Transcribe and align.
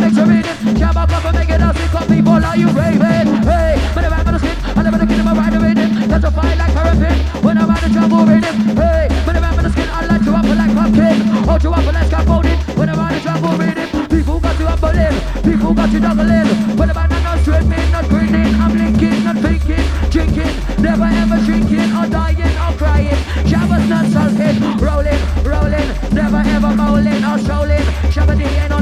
and 0.00 0.14
make 0.14 0.14
sure 0.14 0.30
it 0.32 0.46
is. 0.46 0.58
Jabba, 0.78 1.08
come 1.08 1.26
and 1.26 1.36
make 1.36 1.50
it 1.50 1.60
up. 1.60 1.76
Sick 1.76 1.94
of 1.94 2.08
people, 2.08 2.44
are 2.44 2.56
you 2.56 2.68
raving? 2.70 3.28
Hey, 3.42 3.74
but 3.94 4.04
I'm 4.04 4.24
gonna 4.24 4.38
skip, 4.38 4.76
I 4.76 4.82
never 4.82 5.06
get 5.06 5.20
about 5.20 5.36
right 5.36 5.52
with 5.52 5.78
it. 5.78 6.08
That's 6.08 6.24
a 6.24 6.30
fight 6.30 6.58
like 6.58 6.72
paraffin. 6.72 7.18
When 7.42 7.58
I'm 7.58 7.70
out 7.70 7.82
of 7.82 7.92
trouble 7.92 8.24
with 8.26 8.44
it. 8.44 8.54
Hey, 8.78 9.08
but 9.26 9.36
I'm 9.36 9.56
gonna 9.56 9.70
skip, 9.70 9.88
I 9.90 10.06
like 10.06 10.24
to 10.24 10.32
up 10.34 10.44
like 10.44 10.74
pumpkin. 10.74 11.20
Hold 11.48 11.62
you 11.62 11.72
up 11.72 11.92
like 11.92 12.06
scaffolding. 12.06 12.58
When 12.78 12.88
I'm 12.88 12.98
out 12.98 13.12
of 13.12 13.22
trouble 13.22 13.58
with 13.58 13.78
it. 13.78 14.10
People 14.10 14.40
got 14.40 14.56
to 14.58 14.66
up 14.68 14.82
a 14.82 14.86
little. 14.86 15.42
People 15.42 15.74
got 15.74 15.90
to 15.90 16.00
double 16.00 16.30
in. 16.30 16.46
When 16.76 16.90
I'm 16.90 17.10
not 17.10 17.38
swimming, 17.44 17.90
not 17.90 18.08
grinning. 18.08 18.54
I'm 18.54 18.76
linking, 18.76 19.24
not 19.24 19.36
thinking, 19.38 19.84
drinking. 20.10 20.52
Never 20.78 21.08
ever 21.22 21.38
drinking 21.44 21.90
or 21.96 22.06
dying 22.06 22.54
or 22.64 22.72
crying. 22.78 23.20
Shabba's 23.50 23.88
not 23.88 24.06
sulking, 24.12 24.56
rolling, 24.78 25.20
rolling. 25.42 25.88
Never 26.12 26.42
ever 26.54 26.72
bowling 26.76 27.24
or 27.24 27.38
strolling. 27.38 27.86
Shabba 28.12 28.34
ain't 28.38 28.77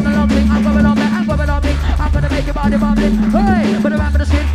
gonna 2.78 2.94
body 2.94 3.16
bubbling. 3.16 3.30
Hey, 3.30 3.80
but 3.82 3.92
I'm 3.92 4.12
the 4.12 4.26
skin. 4.26 4.45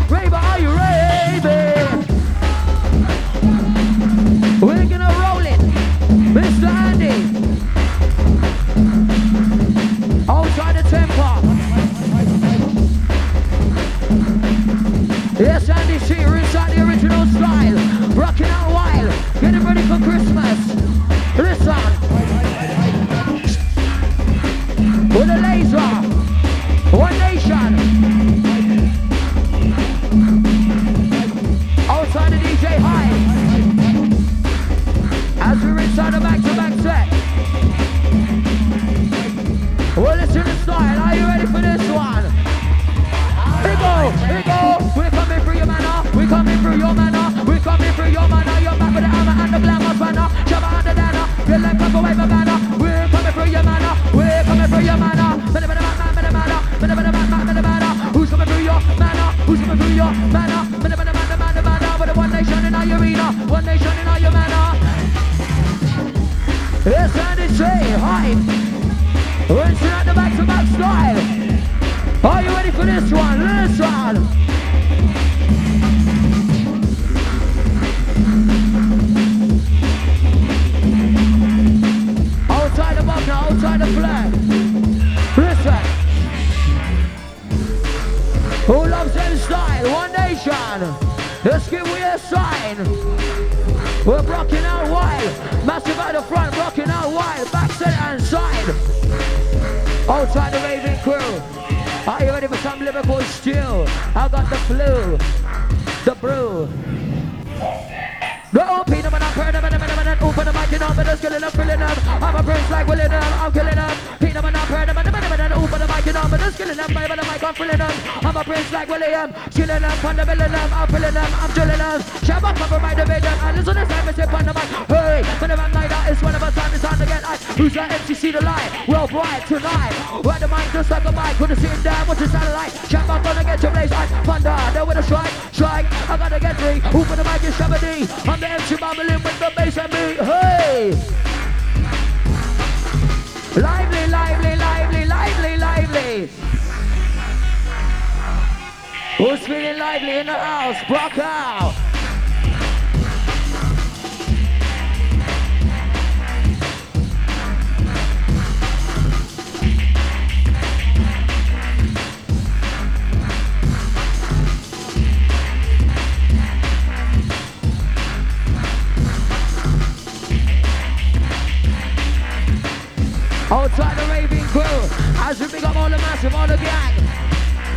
The 175.91 175.97
massive, 175.97 176.33
all 176.33 176.47
the 176.47 176.57
gang. 176.57 176.93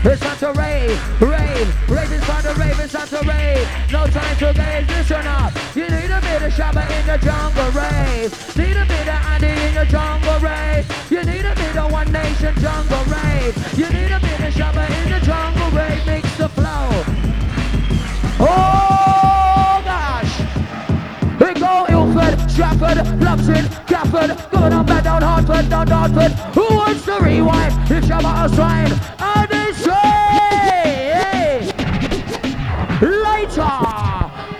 It's 0.06 0.20
time 0.20 0.36
to 0.38 0.52
rave, 0.60 1.20
rave, 1.20 1.90
rave 1.90 2.12
is 2.12 2.20
to 2.22 2.54
rave, 2.60 2.78
it's 2.78 2.92
time 2.92 3.08
to 3.08 3.20
rave. 3.26 3.66
No 3.90 4.06
time 4.06 4.36
to 4.36 4.52
gaze, 4.52 4.86
listen 4.88 5.26
up. 5.26 5.52
You 5.74 5.88
need 5.88 6.10
a 6.10 6.20
bit 6.20 6.42
of 6.42 6.52
Shabba 6.52 6.84
in 7.00 7.06
the 7.06 7.18
jungle 7.18 7.70
rave. 7.72 8.30
Need 8.56 8.76
a 8.76 8.84
bit 8.84 9.08
of 9.08 9.20
Andy 9.32 9.48
in 9.48 9.74
your 9.74 9.86
jungle 9.86 10.38
rave. 10.40 10.84
You 11.10 11.24
need 11.24 11.46
a 11.46 11.54
bit 11.54 11.76
of 11.76 11.90
One 11.90 12.12
Nation 12.12 12.54
jungle 12.60 13.04
rave. 13.04 13.56
You 13.78 13.88
need 13.88 14.12
a 14.12 14.20
bit 14.20 14.40
of 14.40 14.54
Shabba 14.54 14.84
in 15.02 15.10
the 15.10 15.20
jungle 15.24 15.70
rave. 15.70 16.06
Mix 16.06 16.36
the 16.36 16.48
flow. 16.50 16.90
Oh 18.40 19.80
gosh. 19.84 20.34
We 21.40 21.54
go 21.58 21.86
Ilford, 21.88 22.43
Stratford, 22.54 22.98
Plumstead, 23.20 23.64
Gafford, 23.86 24.50
going 24.52 24.72
on 24.72 24.86
back 24.86 25.02
down 25.02 25.22
Hartford, 25.22 25.68
down 25.68 25.86
Dartford. 25.88 26.32
Who 26.54 26.76
wants 26.76 27.04
to 27.04 27.18
rewind? 27.20 27.74
It's 27.90 28.06
Shabba 28.06 28.44
a 28.44 28.48
sign. 28.54 28.92
And 29.18 29.54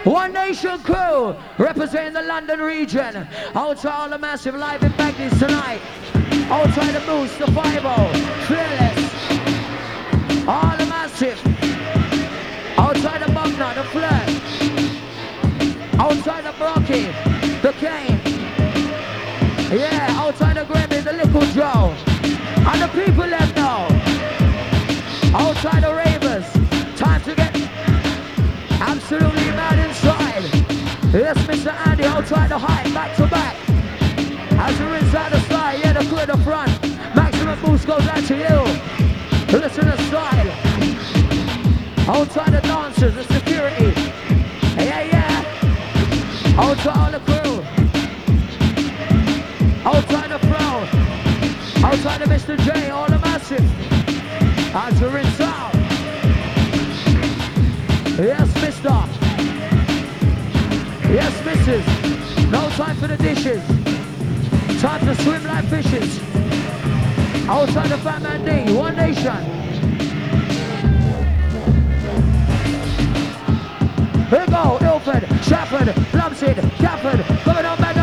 One 0.04 0.32
Nation 0.32 0.78
crew 0.80 1.36
representing 1.56 2.12
the 2.14 2.22
London 2.22 2.60
region. 2.60 3.28
Outside 3.54 3.92
all 3.92 4.08
the 4.08 4.18
massive 4.18 4.54
live 4.54 4.82
in 4.82 4.92
Bagdies 4.92 5.38
tonight. 5.38 5.80
Outside 6.50 6.92
the 6.92 7.00
Moose, 7.06 7.36
the 7.38 7.46
5 7.52 7.84
Fearless. 8.46 8.98
All 10.46 10.76
the 10.76 10.86
massive. 10.86 11.40
Outside 12.76 13.22
the 13.22 13.32
Bugner, 13.32 13.74
the 13.74 13.84
Flirt. 13.84 14.28
Outside 15.98 16.44
the 16.44 16.52
Brocky, 16.58 17.33
the 17.64 17.72
Kane. 17.80 18.20
Yeah, 19.72 20.20
outside 20.20 20.58
the 20.58 20.64
Grammy, 20.66 21.02
the 21.02 21.14
Little 21.14 21.46
Joe. 21.56 21.94
And 22.68 22.82
the 22.82 22.88
people 22.88 23.26
left 23.26 23.56
now. 23.56 23.86
Outside 25.32 25.82
the 25.82 25.94
Ravers. 25.94 26.44
Time 26.94 27.22
to 27.22 27.34
get 27.34 27.56
absolutely 28.82 29.48
mad 29.56 29.78
inside. 29.78 30.44
Yes, 31.10 31.38
Mr. 31.48 31.72
Andy, 31.86 32.04
try 32.28 32.48
to 32.48 32.58
hide 32.58 32.92
back 32.92 33.16
to 33.16 33.26
back. 33.28 33.56
As 34.60 34.78
you're 34.78 34.96
inside 34.96 35.32
the 35.32 35.40
slide, 35.48 35.80
yeah, 35.82 35.94
the 35.94 36.16
at 36.20 36.26
the 36.26 36.36
front. 36.44 36.70
Maximum 37.16 37.58
boost 37.62 37.86
goes 37.86 38.06
out 38.06 38.24
to 38.24 38.36
you. 38.36 39.58
Listen 39.58 39.86
to 39.86 39.96
style. 40.02 40.50
Outside 42.10 42.52
the 42.52 42.60
dancers, 42.60 43.14
the 43.14 43.24
security. 43.24 43.98
Yeah, 44.76 45.02
yeah. 45.02 45.24
Outside 46.58 46.96
all 46.98 47.10
the 47.10 47.33
Mr. 52.34 52.58
J, 52.58 52.90
all 52.90 53.06
the 53.06 53.18
massive. 53.20 53.64
As 54.74 55.00
you're 55.00 55.18
inside. 55.18 55.72
Yes, 58.18 58.52
mister. 58.60 58.88
Yes, 61.14 61.44
missus. 61.44 62.50
No 62.50 62.68
time 62.70 62.96
for 62.96 63.06
the 63.06 63.16
dishes. 63.18 63.62
Time 64.82 65.06
to 65.06 65.14
swim 65.22 65.44
like 65.44 65.64
fishes. 65.66 66.18
Outside 67.48 67.90
the 67.90 67.98
Fat 67.98 68.20
Man 68.20 68.44
D, 68.44 68.72
One 68.72 68.96
Nation. 68.96 69.36
Here 74.28 74.40
we 74.40 74.46
go, 74.46 74.78
Ilford, 74.80 75.24
Stratford, 75.44 75.94
Plumstead, 76.10 76.56
Gafford, 76.82 77.24
coming 77.44 77.64
on 77.64 77.78
back 77.78 77.96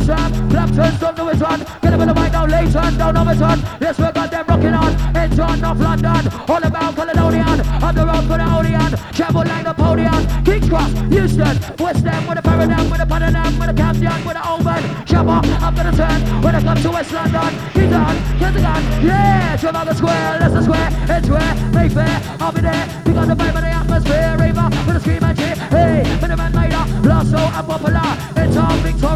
Ham, 0.00 0.50
Clapton, 0.50 0.96
Stop 0.96 1.16
the 1.16 1.24
West 1.24 1.42
One, 1.42 1.60
get 1.60 1.92
up 1.92 2.00
in 2.00 2.08
the 2.08 2.14
mic 2.14 2.32
now, 2.32 2.46
Leyton, 2.46 2.96
down 2.96 3.16
Overton, 3.16 3.58
yes 3.80 3.98
we 3.98 4.10
got 4.12 4.30
them 4.30 4.46
rocking 4.48 4.74
on, 4.74 5.16
Enton, 5.16 5.60
North 5.60 5.80
London, 5.80 6.32
all 6.48 6.64
about 6.64 6.96
Caledonian, 6.96 7.60
on 7.82 7.94
the 7.94 8.06
road 8.06 8.24
for 8.24 8.38
the 8.38 8.46
Odeon, 8.56 8.92
travel 9.12 9.44
like 9.44 9.64
Napoleon, 9.64 10.44
King's 10.44 10.68
Cross, 10.68 10.92
Euston, 11.12 11.56
West 11.78 12.04
Ham, 12.04 12.26
with 12.26 12.38
a 12.38 12.42
Paradigm, 12.42 12.90
with 12.90 13.00
a 13.00 13.06
Padanam, 13.06 13.52
with 13.60 13.68
a 13.68 13.74
Camden, 13.74 14.24
with 14.24 14.36
a 14.36 14.42
Oban, 14.48 14.82
Shabba, 15.04 15.36
gonna 15.76 15.92
turn, 15.92 16.42
when 16.42 16.54
I 16.54 16.62
come 16.62 16.82
to 16.82 16.90
West 16.90 17.12
London, 17.12 17.52
he's 17.76 17.92
on, 17.92 18.16
Kensington, 18.40 18.82
yeah, 19.04 19.56
Trafalgar 19.56 19.94
Square, 19.94 20.40
Leicester 20.40 20.62
Square, 20.62 20.90
Edgware, 21.08 21.54
Mayfair, 21.72 22.22
I'll 22.40 22.52
be 22.52 22.60
there, 22.62 22.86
because 23.04 23.28
the 23.28 23.34
vibe 23.34 23.56
of 23.56 23.62
the 23.62 23.68
atmosphere, 23.68 24.36
Raver, 24.38 24.68
with 24.86 24.96
a 24.96 25.00
scream 25.00 25.22
and 25.22 25.36
cheer, 25.36 25.54
hey, 25.68 26.02
Miniman 26.20 26.54
later, 26.54 26.84
Blasto 27.04 27.42
and 27.44 27.66
Popular, 27.66 28.10
it's 28.36 28.56
all 28.56 28.76
Victoria, 28.78 29.11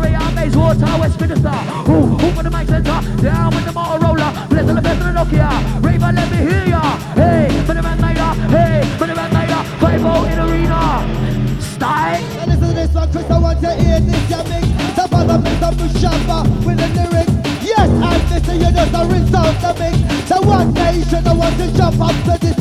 Water, 0.76 1.00
Westminster, 1.00 1.48
ooh, 1.88 2.20
who 2.20 2.30
for 2.32 2.42
the 2.42 2.50
mic 2.50 2.68
center, 2.68 3.00
down 3.22 3.54
with 3.54 3.64
the 3.64 3.72
Motorola, 3.72 4.48
bless 4.48 4.66
the 4.66 4.74
best 4.74 5.00
of 5.00 5.06
the 5.08 5.12
Nokia, 5.16 5.48
Raver, 5.82 6.12
let 6.12 6.30
me 6.30 6.36
hear 6.36 6.64
ya, 6.68 6.82
hey, 7.16 7.48
Miniman 7.64 7.96
later, 7.96 8.30
hey, 8.52 8.84
Miniman 9.00 9.32
later, 9.32 9.62
5 9.80 10.32
in 10.32 10.38
arena, 10.38 11.60
style. 11.62 12.22
And 12.40 12.50
listen 12.50 12.68
to 12.68 12.74
this 12.74 12.92
one, 12.92 13.10
Chris, 13.10 13.30
I 13.30 13.38
want 13.38 13.60
to 13.62 13.72
hear 13.72 14.00
this, 14.00 14.28
ya 14.28 14.42
mix. 14.44 14.68
The 14.96 15.08
bottom 15.08 15.46
is 15.46 15.62
a 15.64 15.70
Mushamba 15.80 16.44
uh, 16.44 16.66
with 16.66 16.76
the 16.76 16.88
lyrics. 16.92 17.32
Yes, 17.64 17.88
this 18.28 18.48
is 18.48 18.60
you 18.60 18.70
just 18.70 18.92
a 18.92 19.02
rinse 19.08 19.32
out 19.32 19.56
the 19.56 19.72
mix. 19.80 20.28
The 20.28 20.36
one 20.44 20.74
nation, 20.74 21.26
I 21.26 21.32
want 21.32 21.56
to 21.56 21.72
jump 21.72 22.00
up 22.00 22.16
to 22.28 22.36
this. 22.36 22.56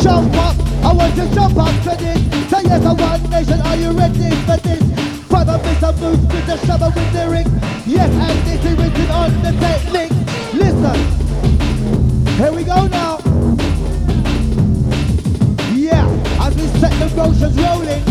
Jump 0.00 0.34
up, 0.40 0.56
I 0.84 0.92
want 0.94 1.14
to 1.16 1.34
jump 1.34 1.58
up 1.58 1.74
to 1.84 1.92
this. 2.00 2.20
So 2.48 2.60
yes, 2.60 2.84
a 2.84 2.94
one 2.94 3.22
nation, 3.28 3.60
are 3.60 3.76
you 3.76 3.90
ready 3.92 4.30
for 4.48 4.56
this? 4.56 5.07
Brother, 5.48 5.64
Mr. 5.64 6.00
Moose 6.00 6.20
with 6.30 6.46
the 6.46 6.56
shabba 6.66 6.94
with 6.94 7.14
ring. 7.32 7.46
Yes, 7.86 8.10
and 8.10 8.38
this 8.46 8.62
is 8.66 8.76
written 8.76 9.10
on 9.10 9.30
the 9.40 9.52
technique. 9.52 10.12
Listen, 10.52 10.98
here 12.36 12.52
we 12.52 12.64
go 12.64 12.86
now. 12.88 13.18
Yeah, 15.72 16.06
as 16.44 16.54
we 16.54 16.66
set 16.78 16.92
the 16.98 17.08
motions 17.16 17.56
rolling. 17.56 18.04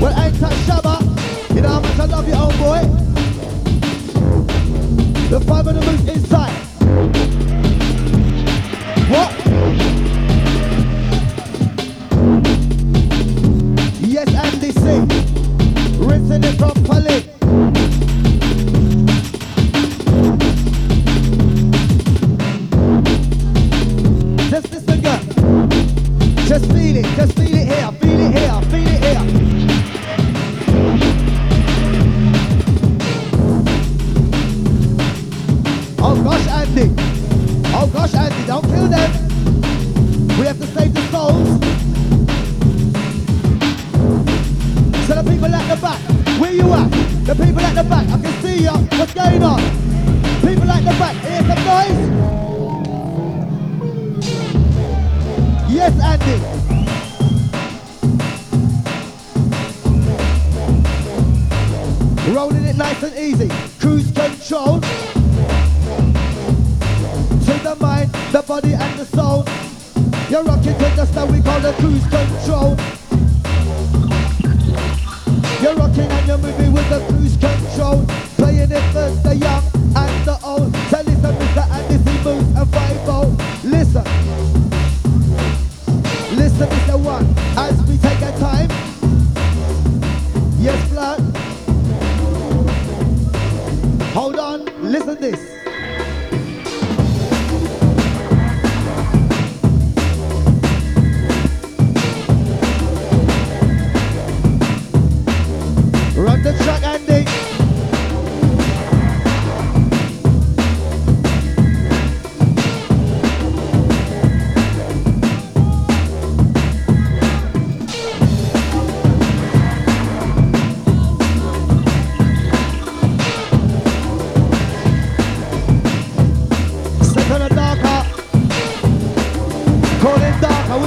Well, 0.00 0.18
ain't 0.18 0.40
that 0.40 0.54
shabba? 0.64 1.54
You 1.54 1.60
know 1.60 1.68
how 1.68 1.80
much 1.80 1.98
I 1.98 2.04
love 2.06 2.26
you, 2.26 2.34
old 2.36 2.56
boy? 2.56 2.80
The 5.28 5.40
five 5.40 5.66
of 5.66 5.74
the 5.74 5.82
moose 5.82 6.08
inside. 6.08 6.56
What? 9.10 9.95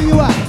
you 0.09 0.19
are. 0.19 0.48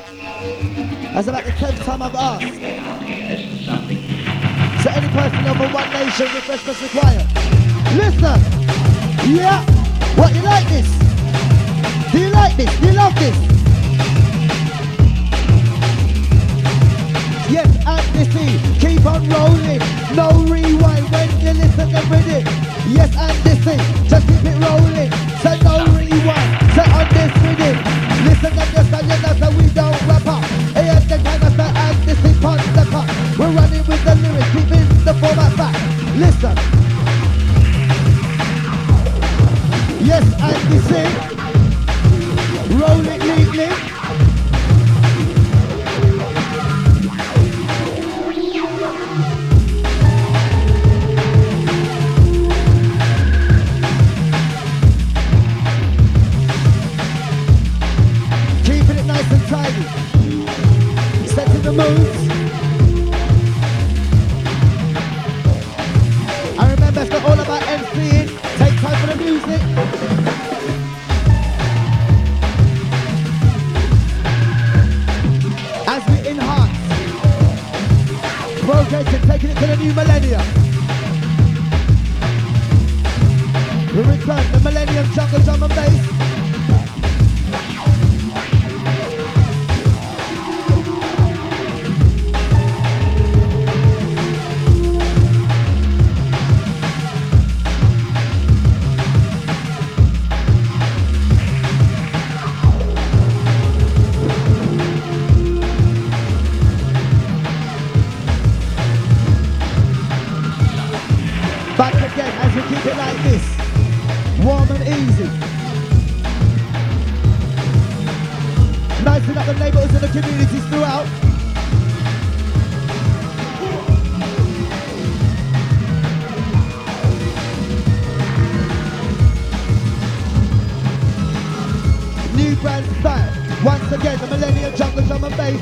New 132.51 132.57
brand 132.57 132.85
style. 132.97 133.31
Once 133.63 133.89
again, 133.93 134.19
the 134.19 134.27
Millennium 134.27 134.75
Jungle 134.75 135.13
on 135.13 135.23
and 135.23 135.37
Bass. 135.37 135.61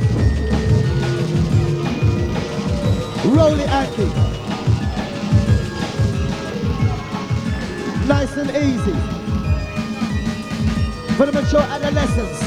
Roll 3.26 3.60
it, 3.60 3.70
Andy. 3.70 4.06
nice 8.08 8.36
and 8.38 8.50
easy. 8.50 8.98
For 11.14 11.28
the 11.28 11.32
mature 11.32 11.62
adolescents, 11.62 12.42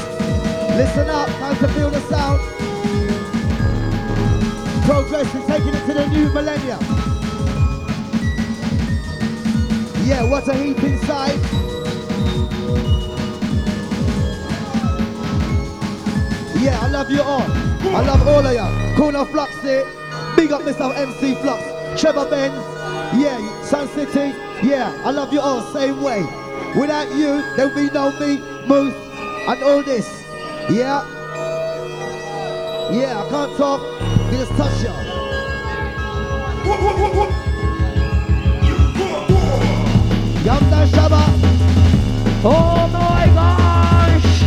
listen 0.75 1.09
up, 1.09 1.29
time 1.39 1.55
to 1.59 1.67
feel 1.69 1.89
the 1.89 2.01
sound. 2.09 2.41
Progressing, 4.83 5.47
taking 5.47 5.73
it 5.73 5.85
to 5.87 5.93
the 5.93 6.07
new 6.07 6.27
millennium. 6.33 6.79
Yeah, 10.05 10.23
what 10.25 10.45
a 10.49 10.53
heap 10.53 10.83
inside. 10.83 11.39
Yeah, 16.63 16.79
I 16.79 16.87
love 16.87 17.11
you 17.11 17.21
all. 17.21 17.41
I 17.41 18.01
love 18.05 18.25
all 18.25 18.45
of 18.45 18.53
you. 18.53 18.95
Corner 18.95 19.25
Flux 19.25 19.51
here. 19.61 19.85
Big 20.37 20.53
up 20.53 20.61
Mr. 20.61 20.95
MC 20.95 21.35
Flux. 21.35 21.61
Trevor 21.99 22.25
Benz. 22.29 22.55
Yeah, 23.19 23.37
Sun 23.63 23.89
City. 23.89 24.33
Yeah, 24.65 24.93
I 25.03 25.11
love 25.11 25.33
you 25.33 25.41
all 25.41 25.61
same 25.73 26.01
way. 26.01 26.21
Without 26.79 27.09
you, 27.13 27.43
there 27.57 27.67
will 27.67 27.75
be 27.75 27.89
no 27.91 28.17
me, 28.17 28.37
Moose, 28.65 28.95
and 29.45 29.61
all 29.61 29.83
this. 29.83 30.07
Yeah. 30.69 31.03
Yeah, 32.93 33.21
I 33.21 33.29
can't 33.29 33.57
talk. 33.57 33.81
I 33.81 34.31
just 34.31 34.51
touch 34.55 34.83
y'all. 34.83 35.03
Yamda 40.45 40.87
Shabba. 40.87 41.23
Oh 42.45 42.87
my 42.91 43.25
gosh! 43.33 44.41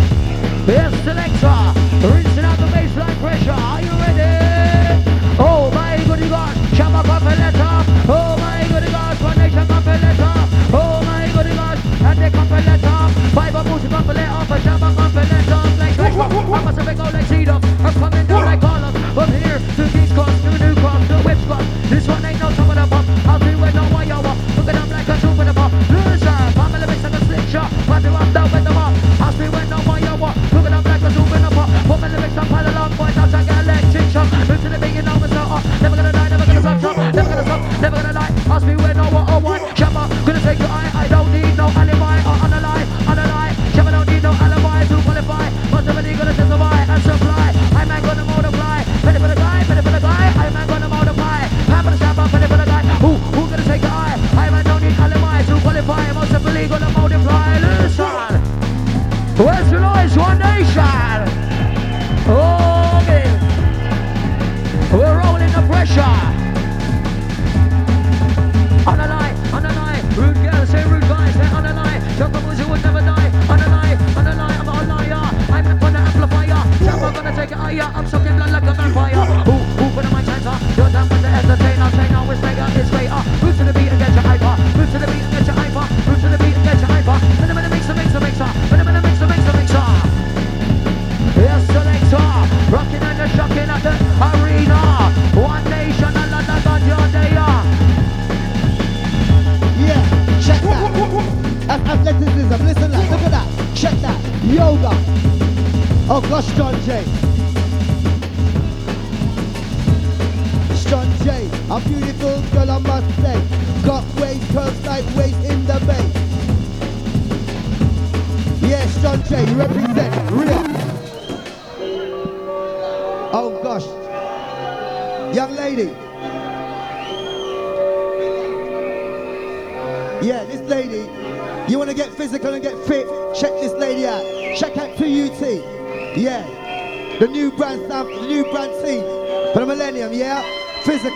Yes, 0.67 0.93
selector, 1.05 1.66
rinsing 2.03 2.45
out 2.45 2.59
the 2.59 2.67
baseline 2.67 3.17
pressure. 3.21 3.53
Are 3.53 3.81
you 3.81 3.91
ready? 3.91 5.05
Oh 5.39 5.71
my 5.73 5.97
goody 6.05 6.29
gosh, 6.29 6.57
Shabba 6.77 7.03
Capeletta. 7.03 7.85
Oh 8.09 8.37
my 8.39 8.67
goody 8.69 8.91
gosh, 8.91 9.21
One 9.21 9.39
Nation 9.39 9.67
Capeletta. 9.67 10.31
Oh 10.73 11.03
my 11.05 11.31
goody 11.35 11.55
gosh, 11.55 11.81
and 11.85 12.19
the 12.19 12.31
Capeletta. 12.37 12.95
Five 13.33 13.57
of 13.57 13.65
Booty 13.67 13.89
Capeletta, 13.89 14.47
for 14.47 14.59
Shabba 14.65 14.89
Capeletta. 14.95 15.79
Like 15.79 15.95
fresh 15.95 16.15
one, 16.15 16.33
I 16.33 16.65
must 16.65 16.79
have 16.79 16.97
go 16.97 17.05
like 17.05 17.27
Cedar. 17.27 17.61
I'm 17.81 17.95
coming 17.95 18.27
down 18.27 18.45
like 18.45 18.61
Carlos. 18.61 18.95
From 19.15 19.31
here 19.33 19.59
to 19.77 19.89
King's 19.93 20.13
Cross, 20.13 20.41
to 20.43 20.51
New 20.59 20.75
Cross, 20.81 21.09
to 21.09 21.17
Whipps 21.25 21.45
Cross. 21.45 21.65
This 21.91 22.07
one 22.09 22.25
ain't 22.25 22.36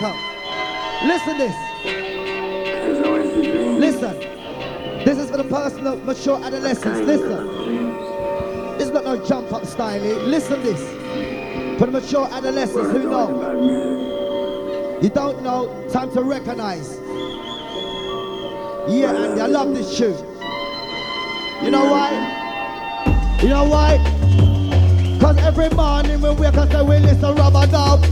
Listen 0.00 1.36
this. 1.38 1.54
Listen. 3.78 4.18
This 5.04 5.18
is 5.18 5.30
for 5.30 5.36
the 5.36 5.44
personal, 5.44 5.96
mature 5.96 6.42
adolescents. 6.42 7.00
Listen. 7.00 7.48
Is 8.80 8.90
not 8.90 9.04
no 9.04 9.26
jump 9.26 9.52
up 9.52 9.66
style. 9.66 10.02
eh? 10.02 10.14
Listen 10.24 10.62
this. 10.62 10.80
For 11.78 11.86
the 11.86 11.92
mature 11.92 12.26
adolescents 12.32 12.90
who 12.92 13.10
know. 13.10 14.98
You 15.02 15.08
don't 15.10 15.42
know, 15.42 15.86
time 15.90 16.10
to 16.12 16.22
recognize. 16.22 16.98
Yeah, 18.88 19.12
Andy, 19.14 19.40
I 19.40 19.46
love 19.46 19.74
this 19.74 19.96
tune. 19.98 20.16
You 21.62 21.70
know 21.70 21.84
why? 21.84 23.38
You 23.42 23.48
know 23.48 23.64
why? 23.64 23.98
Because 25.18 25.36
every 25.38 25.68
morning 25.70 26.20
we 26.22 26.30
wake 26.30 26.54
up 26.56 26.70
we 26.88 26.98
listen 26.98 27.34
rubber 27.34 27.66
dub. 27.66 28.02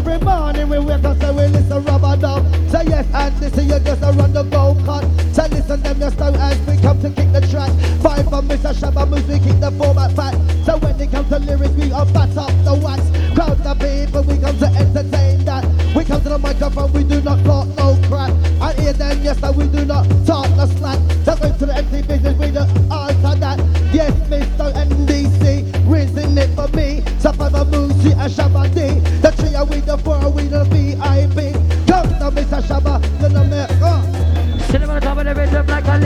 Every 0.00 0.18
morning 0.20 0.66
we 0.70 0.78
wake 0.78 1.04
up 1.04 1.20
and 1.20 1.36
we 1.36 1.46
listen 1.48 1.84
rubber 1.84 2.16
dub. 2.16 2.42
Say 2.70 2.84
yes 2.86 3.06
and 3.12 3.36
this 3.36 3.52
is 3.52 3.66
you 3.66 3.78
just 3.80 4.02
a 4.02 4.10
run 4.12 4.32
the 4.32 4.44
go 4.44 4.74
cut. 4.86 5.04
Say 5.36 5.46
listen 5.48 5.82
them 5.82 6.00
your 6.00 6.10
style 6.10 6.34
as 6.36 6.58
we 6.66 6.80
come 6.80 6.98
to 7.02 7.10
kick 7.10 7.30
the 7.34 7.42
track. 7.52 7.68
Five 8.00 8.24
for 8.24 8.40
Mr. 8.40 8.72
Shabba 8.72 9.06
moves 9.06 9.28
we 9.28 9.38
keep 9.38 9.60
the 9.60 9.70
format 9.72 10.16
fat. 10.16 10.32
So 10.64 10.78
when 10.78 10.98
it 10.98 11.10
comes 11.10 11.28
to 11.28 11.38
lyrics 11.40 11.74
we 11.74 11.92
are 11.92 12.06
fat 12.06 12.34
up 12.34 12.48
the 12.64 12.80
wax. 12.82 13.04
Crowd 13.36 13.58
the 13.60 13.74
people 13.76 14.22
we 14.22 14.40
come 14.40 14.56
to 14.56 14.68
entertain 14.72 15.44
that. 15.44 15.68
We 15.94 16.02
come 16.06 16.22
to 16.22 16.30
the 16.30 16.38
microphone 16.38 16.90
we 16.94 17.04
do 17.04 17.20
not 17.20 17.44
talk 17.44 17.68
no 17.76 18.00
crap. 18.08 18.32
And 18.32 18.80
hear 18.80 18.94
them 18.94 19.22
yes 19.22 19.42
and 19.42 19.54
we 19.54 19.68
do 19.68 19.84
not 19.84 20.08
talk 20.24 20.48
no 20.56 20.64
slack. 20.80 20.98
So 21.28 21.36
going 21.36 21.58
to 21.58 21.66
the 21.66 21.76
empty 21.76 22.00
business 22.00 22.38
we 22.40 22.50
don't 22.50 22.72
answer 22.88 23.36
that. 23.36 23.58
Yes 23.92 24.16
Mr. 24.32 24.74
Andy 24.74 25.28
C, 25.44 25.68
raising 25.84 26.38
it 26.38 26.48
for 26.56 26.68
me. 26.74 27.04
So 27.20 27.32
for 27.32 27.50
the 27.50 27.64
Moosey 28.00 28.12
a 28.12 28.28
Shabba 28.28 28.74
D. 28.74 29.00
The 29.20 29.30
trio 29.32 29.64
we 29.64 29.80
the 29.80 29.98
four 29.98 30.30
we 30.30 30.44
the 30.44 30.64
VIP. 30.64 31.52
Come 31.86 32.08
to 32.18 32.30
Mr. 32.30 32.62
Shabba, 32.62 33.00
you 33.20 33.28
know 33.28 33.44
me. 33.44 33.69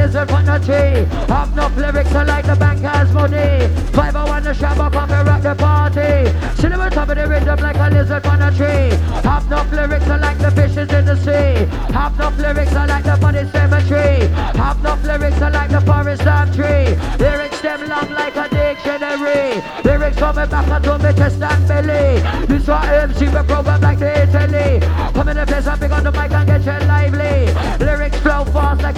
A 0.05 0.07
lizard 0.07 0.31
on 0.31 0.49
a 0.49 0.59
tree. 0.61 1.05
Have 1.29 1.53
enough 1.53 1.77
lyrics 1.77 2.11
so 2.11 2.23
like 2.25 2.47
the 2.47 2.57
bank 2.57 2.81
has 2.81 3.11
money. 3.13 3.69
501 3.93 4.43
the 4.43 4.53
shabba 4.53 4.93
come 4.93 5.11
and 5.11 5.29
rock 5.29 5.43
the 5.43 5.55
party. 5.55 6.31
Sitting 6.61 6.79
on 6.79 6.91
the 6.91 6.95
top 6.95 7.09
of 7.09 7.17
the 7.17 7.27
rhythm 7.27 7.59
like 7.61 7.77
a 7.77 7.89
lizard 7.91 8.27
on 8.27 8.43
a 8.43 8.51
tree. 8.51 8.91
Have 9.23 9.47
enough 9.47 9.71
lyrics 9.73 10.07
so 10.07 10.17
like 10.17 10.39
the 10.39 10.51
fishes 10.51 10.91
in 10.93 11.05
the 11.07 11.17
sea. 11.17 11.67
Have 11.93 12.15
enough 12.15 12.39
lyrics 12.39 12.73
so 12.73 12.85
like 12.85 13.05
the 13.05 13.17
funny 13.17 13.45
cemetery. 13.51 14.29
Have 14.61 14.79
enough 14.81 15.03
lyrics 15.05 15.39
so 15.39 15.49
like 15.49 15.71
the 15.71 15.81
forest 15.81 16.23
and 16.23 16.55
tree. 16.55 16.87
Lyrics 17.19 17.61
them 17.61 17.89
long 17.89 18.11
like 18.11 18.37
a 18.37 18.49
dictionary. 18.49 19.63
Lyrics 19.85 20.19
coming 20.19 20.49
back 20.49 20.69
onto 20.69 20.99
me 21.05 21.13
chest 21.15 21.41
and 21.41 21.69
belly. 21.69 22.21
This 22.47 22.67
what 22.69 22.89
MC 22.89 23.29
we 23.29 23.43
program 23.49 23.81
like 23.81 23.99
the 23.99 24.11
Italy. 24.23 24.81
Come 25.15 25.29
in 25.29 25.37
the 25.37 25.47
place 25.47 25.67
and 25.67 25.81
pick 25.81 25.93
on 25.93 26.05
the 26.05 26.13
mic 26.13 26.33
and 26.33 26.47
get 26.47 26.65
you 26.65 26.89
lively. 26.89 27.37
Lyrics 27.85 28.19
flow 28.19 28.45
fast 28.45 28.83
like 28.83 28.95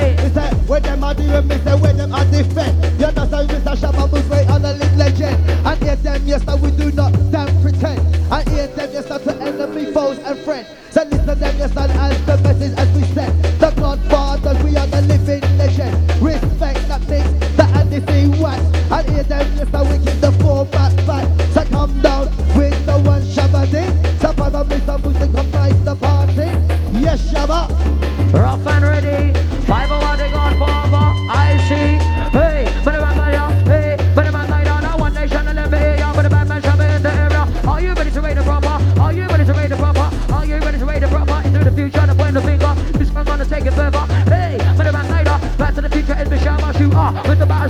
Me 0.00 0.28
say, 0.34 0.50
where 0.66 0.80
them 0.80 1.04
are 1.04 1.14
doing, 1.14 1.48
me 1.48 1.56
say, 1.58 1.74
where 1.76 1.92
them 1.92 2.14
are 2.14 2.24
defend. 2.26 3.00
You 3.00 3.06
understand, 3.06 3.50
Mr. 3.50 3.76
Shabba 3.76 4.10
Moose, 4.10 4.28
way 4.28 4.46
on 4.46 4.62
the 4.62 4.74
lead 4.74 4.96
legend. 4.96 5.36
I 5.66 5.74
hear 5.76 5.96
them, 5.96 6.26
yes, 6.26 6.42
that 6.44 6.58
we 6.58 6.70
do 6.72 6.90
not 6.92 7.12
damn 7.30 7.62
pretend. 7.62 8.00
I 8.32 8.42
hear 8.50 8.66
them, 8.68 8.90
yes, 8.92 9.06
that 9.06 9.24
to 9.24 9.34
enemy, 9.42 9.92
foes, 9.92 10.18
and 10.18 10.38
friends. 10.40 10.68
So 10.90 11.02
listen 11.04 11.26
them, 11.38 11.56
yes, 11.58 11.76
and 11.76 11.92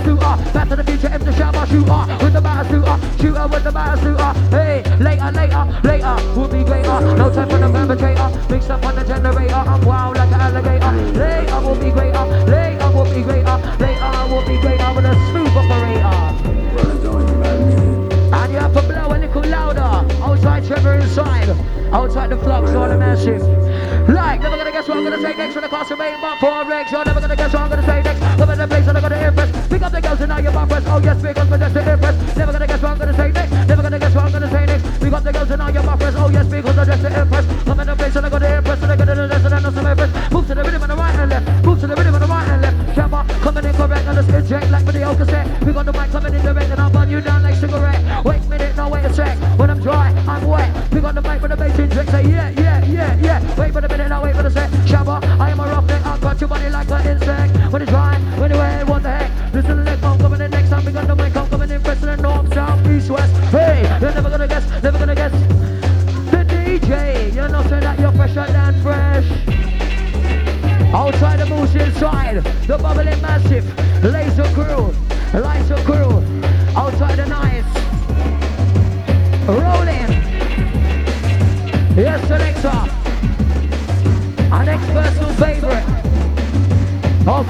with 0.05 0.19
the. 0.19 0.53
Back 0.53 0.69
to 0.69 0.77
the 0.77 0.85
future 0.85 1.09
the 1.09 1.33
shabba 1.33 1.67
shooter 1.67 2.25
with 2.25 2.33
the 2.33 2.41
batter 2.41 2.69
shooter. 2.69 2.97
Shooter 3.21 3.47
with 3.49 3.65
the 3.65 3.73
batter 3.73 4.01
shooter. 4.03 4.33
Hey, 4.51 4.83
later, 4.99 5.31
later, 5.33 5.65
later 5.85 6.17
will 6.37 6.49
be 6.49 6.65
greater. 6.65 7.01
No 7.17 7.33
time 7.33 7.49
for 7.49 7.59
the 7.59 7.69
perpetrator. 7.69 8.29
Mixed 8.51 8.71
up 8.71 8.85
on 8.85 8.95
the 8.97 9.05
generator. 9.05 9.55
I'm 9.55 9.85
wild 9.85 10.17
like 10.17 10.33
an 10.33 10.41
alligator. 10.41 10.93
Later 11.19 11.61
will 11.61 11.77
be 11.77 11.91
greater. 11.91 12.25
Later 12.47 12.91
will 12.91 13.05
be 13.05 13.23
greater. 13.23 13.57
Later 13.79 14.13
will 14.29 14.47
be 14.47 14.61
greater 14.61 14.91
with 14.95 15.07
a 15.07 15.15
smooth 15.31 15.57
operator. 15.57 16.17
And 18.33 18.53
you 18.53 18.59
have 18.59 18.75
to 18.75 18.83
blow 18.83 19.17
a 19.17 19.19
little 19.19 19.43
louder. 19.43 20.15
Outside 20.23 20.67
Trevor 20.67 20.95
inside. 20.95 21.51
Outside 21.93 22.31
the 22.31 22.37
flux 22.39 22.71
or 22.71 22.89
the 22.89 22.97
massive. 22.99 23.43
Like, 24.09 24.41
never 24.41 24.57
gonna 24.57 24.73
guess 24.73 24.89
what 24.89 24.99
I'm 24.99 25.05
gonna 25.05 25.21
say 25.21 25.35
next 25.37 25.55
when 25.55 25.63
the 25.63 25.69
class 25.69 25.91
remain 25.91 26.21
but 26.21 26.39
for 26.39 26.65
Rex. 26.69 26.91
You're 26.91 27.05
never 27.05 27.21
gonna 27.21 27.37
guess 27.37 27.53
what 27.53 27.63
I'm 27.63 27.71
gonna 27.71 27.87
say 27.87 28.03
next. 28.03 28.20
Oh 30.91 30.99
yes, 30.99 31.23
because 31.23 31.49
we're 31.49 31.59
just 31.59 31.75
to 31.75 31.93
impress. 31.93 32.37
Never 32.37 32.53
gonna 32.53 32.67
guess 32.67 32.83
what 32.83 32.91
I'm 32.91 32.99
gonna 32.99 33.15
say 33.15 33.31
next. 33.31 33.53
Never 33.53 33.83
gonna 33.83 33.99
guess 34.01 34.15
what 34.15 34.25
I'm 34.25 34.33
gonna 34.33 34.51
say 34.51 34.67
next. 34.67 35.01
Pick 35.01 35.13
up 35.13 35.23
the 35.23 35.33
girls 35.33 35.51
and 35.51 35.75
you're 35.75 35.83
my 35.85 35.97
press. 35.97 36.15
Oh 36.17 36.29
yes, 36.31 36.47
because 36.51 36.79
I'm 36.79 36.87
just 36.87 37.03
to 37.03 37.21
impress. 37.23 37.47
Come 37.65 37.81
in 37.81 37.87
the 37.87 37.95
place 37.95 38.17
and 38.17 38.27
I'm 38.27 38.33
gonna 38.33 38.57
impress. 38.59 38.83
And 38.83 38.91
I'm 38.91 38.99
gonna 38.99 39.15
do 39.15 39.23
and 39.23 39.55
I 39.55 39.61
know 39.61 39.71
some 39.71 39.87
impress. 39.87 40.33
Move 40.33 40.47
to 40.49 40.55
the 40.55 40.65
rhythm 40.65 40.83
on 40.83 40.89
the 40.89 40.97
right 40.97 41.15
and 41.15 41.31
left. 41.31 41.65
Move 41.65 41.81
to 41.81 41.87
the 41.87 41.95
rhythm 41.95 42.15
on 42.15 42.21
the 42.21 42.27
right 42.27 42.49
and 42.49 42.63
left. 42.63 42.77
Shabba, 42.97 43.29
coming 43.41 43.65
in 43.65 43.75
correct 43.75 44.07
and 44.09 44.17
let's 44.17 44.29
inject 44.29 44.71
like 44.71 44.85
video 44.85 45.15
cassette. 45.15 45.65
We 45.65 45.73
got 45.73 45.87
the 45.87 45.93
mic 45.93 46.11
coming 46.11 46.35
in 46.35 46.43
direct 46.43 46.71
and 46.71 46.81
I'll 46.81 46.91
burn 46.91 47.09
you 47.09 47.21
down 47.21 47.43
like 47.45 47.55
cigarette. 47.55 48.25
Wait 48.25 48.43
a 48.43 48.49
minute, 48.49 48.77
no 48.77 48.89
wait 48.89 49.05
a 49.05 49.15
sec. 49.15 49.39
When 49.59 49.71
I'm 49.71 49.81
dry, 49.81 50.11
I'm 50.27 50.45
wet. 50.49 50.93
We 50.93 51.01
got 51.01 51.15
the 51.15 51.23
mic 51.23 51.41
with 51.41 51.53
the 51.53 51.57
bass 51.57 51.79
inject. 51.79 52.11
Say 52.11 52.25
yeah, 52.27 52.51
yeah, 52.51 52.60
yeah, 52.60 52.60
inside, 72.01 72.43
the 72.67 72.79
bubbling 72.79 73.21
massive, 73.21 73.65
laser 74.03 74.45
crew, 74.55 74.91
laser 75.39 75.77
crew, 75.85 76.25
outside 76.75 77.17
the 77.17 77.27
nice, 77.27 77.65
rolling. 79.47 80.09
Yes, 81.95 82.27
selector, 82.27 82.69
our 84.51 84.65
next 84.65 84.87
personal 84.87 85.35
favorite. 85.35 85.85
Oh 87.27 87.45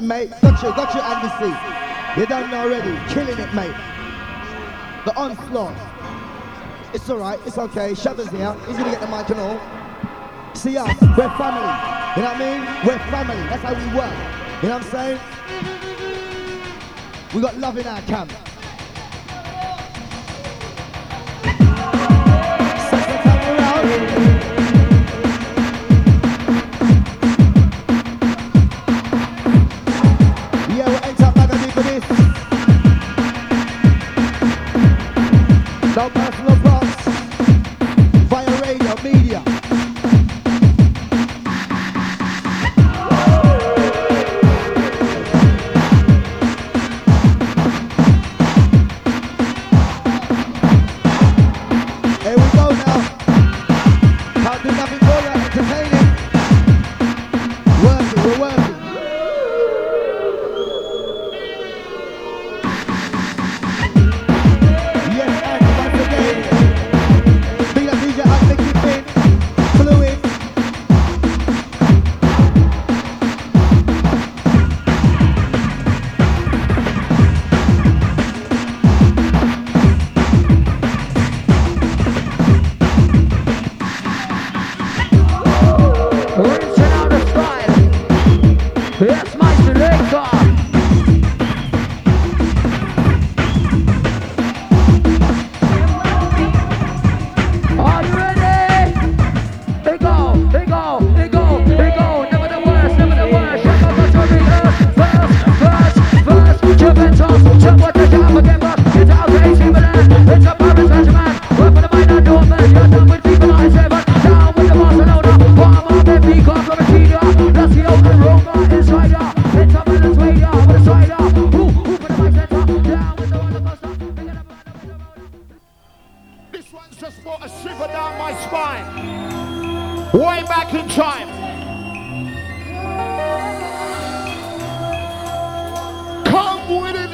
time, 0.00 0.08
mate. 0.08 0.30
Got 0.42 0.62
you, 0.62 0.70
got 0.70 0.94
you, 0.94 1.00
Andy 1.00 1.28
C. 1.38 2.20
You 2.20 2.26
done 2.26 2.52
already. 2.54 2.98
Killing 3.12 3.38
it, 3.38 3.54
mate. 3.54 3.74
The 5.04 5.14
onslaught. 5.16 5.76
It's 6.92 7.08
alright, 7.08 7.38
it's 7.46 7.58
okay. 7.58 7.94
Shadow's 7.94 8.30
here. 8.30 8.52
He's 8.66 8.76
gonna 8.76 8.90
get 8.90 9.00
the 9.00 9.06
mic 9.06 9.28
and 9.30 9.40
all. 9.40 9.60
See 10.54 10.76
us, 10.76 11.00
we're 11.00 11.30
family. 11.38 11.70
You 12.16 12.22
know 12.22 12.32
what 12.32 12.36
I 12.36 12.38
mean? 12.38 12.60
We're 12.84 12.98
family. 13.10 13.36
That's 13.48 13.62
how 13.62 13.74
we 13.74 13.84
work. 13.96 14.12
You 14.62 14.68
know 14.68 14.78
what 14.78 14.84
I'm 14.84 14.90
saying? 14.90 15.20
We 17.34 17.40
got 17.40 17.56
love 17.58 17.78
in 17.78 17.86
our 17.86 18.02
camp. 18.02 18.32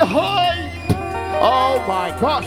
High. 0.07 0.71
Oh 1.41 1.85
my 1.87 2.11
gosh. 2.21 2.45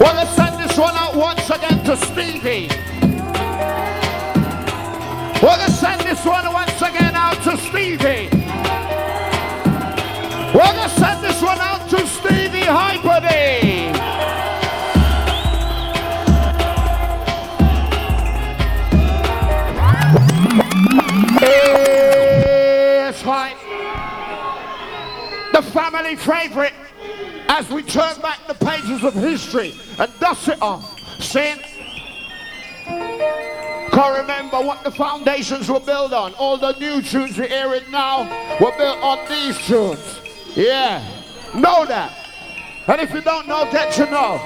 Well, 0.00 0.14
let's 0.16 0.34
send 0.34 0.58
this 0.58 0.76
one 0.76 0.96
out 0.96 1.14
once 1.14 1.48
again 1.48 1.84
to 1.84 1.96
Stevie. 1.96 2.68
We're 5.40 5.56
gonna 5.56 5.70
send 5.70 6.00
this 6.02 6.24
one 6.24 6.52
once 6.52 6.82
again 6.82 7.14
out 7.14 7.40
to 7.44 7.56
Stevie. 7.56 8.28
We're 10.54 10.62
gonna 10.62 10.88
send 10.88 11.24
this 11.24 11.40
one 11.40 11.58
out 11.60 11.88
to 11.90 12.06
Stevie 12.06 12.66
Hyperdy. 12.78 13.41
Family 25.72 26.16
favorite 26.16 26.74
as 27.48 27.68
we 27.70 27.82
turn 27.82 28.20
back 28.20 28.38
the 28.46 28.54
pages 28.54 29.02
of 29.04 29.14
history 29.14 29.74
and 29.98 30.10
dust 30.20 30.48
it 30.48 30.60
off. 30.60 30.98
Saying 31.20 31.58
can't 33.92 34.18
remember 34.18 34.56
what 34.56 34.82
the 34.84 34.90
foundations 34.90 35.68
were 35.68 35.80
built 35.80 36.12
on. 36.12 36.32
All 36.34 36.56
the 36.56 36.72
new 36.78 37.02
tunes 37.02 37.38
we're 37.38 37.48
hearing 37.48 37.90
now 37.90 38.22
were 38.58 38.72
built 38.76 38.98
on 39.02 39.18
these 39.28 39.58
tunes. 39.66 40.20
Yeah, 40.56 41.06
know 41.54 41.84
that. 41.86 42.10
And 42.86 43.00
if 43.00 43.12
you 43.12 43.20
don't 43.20 43.46
know, 43.46 43.70
get 43.70 43.92
to 43.94 44.10
know. 44.10 44.40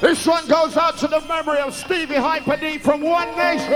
This 0.00 0.26
one 0.26 0.46
goes 0.48 0.76
out 0.76 0.96
to 0.98 1.08
the 1.08 1.20
memory 1.22 1.58
of 1.58 1.74
Stevie 1.74 2.14
Hyper 2.14 2.56
D 2.56 2.78
from 2.78 3.00
One 3.00 3.28
Nation. 3.36 3.70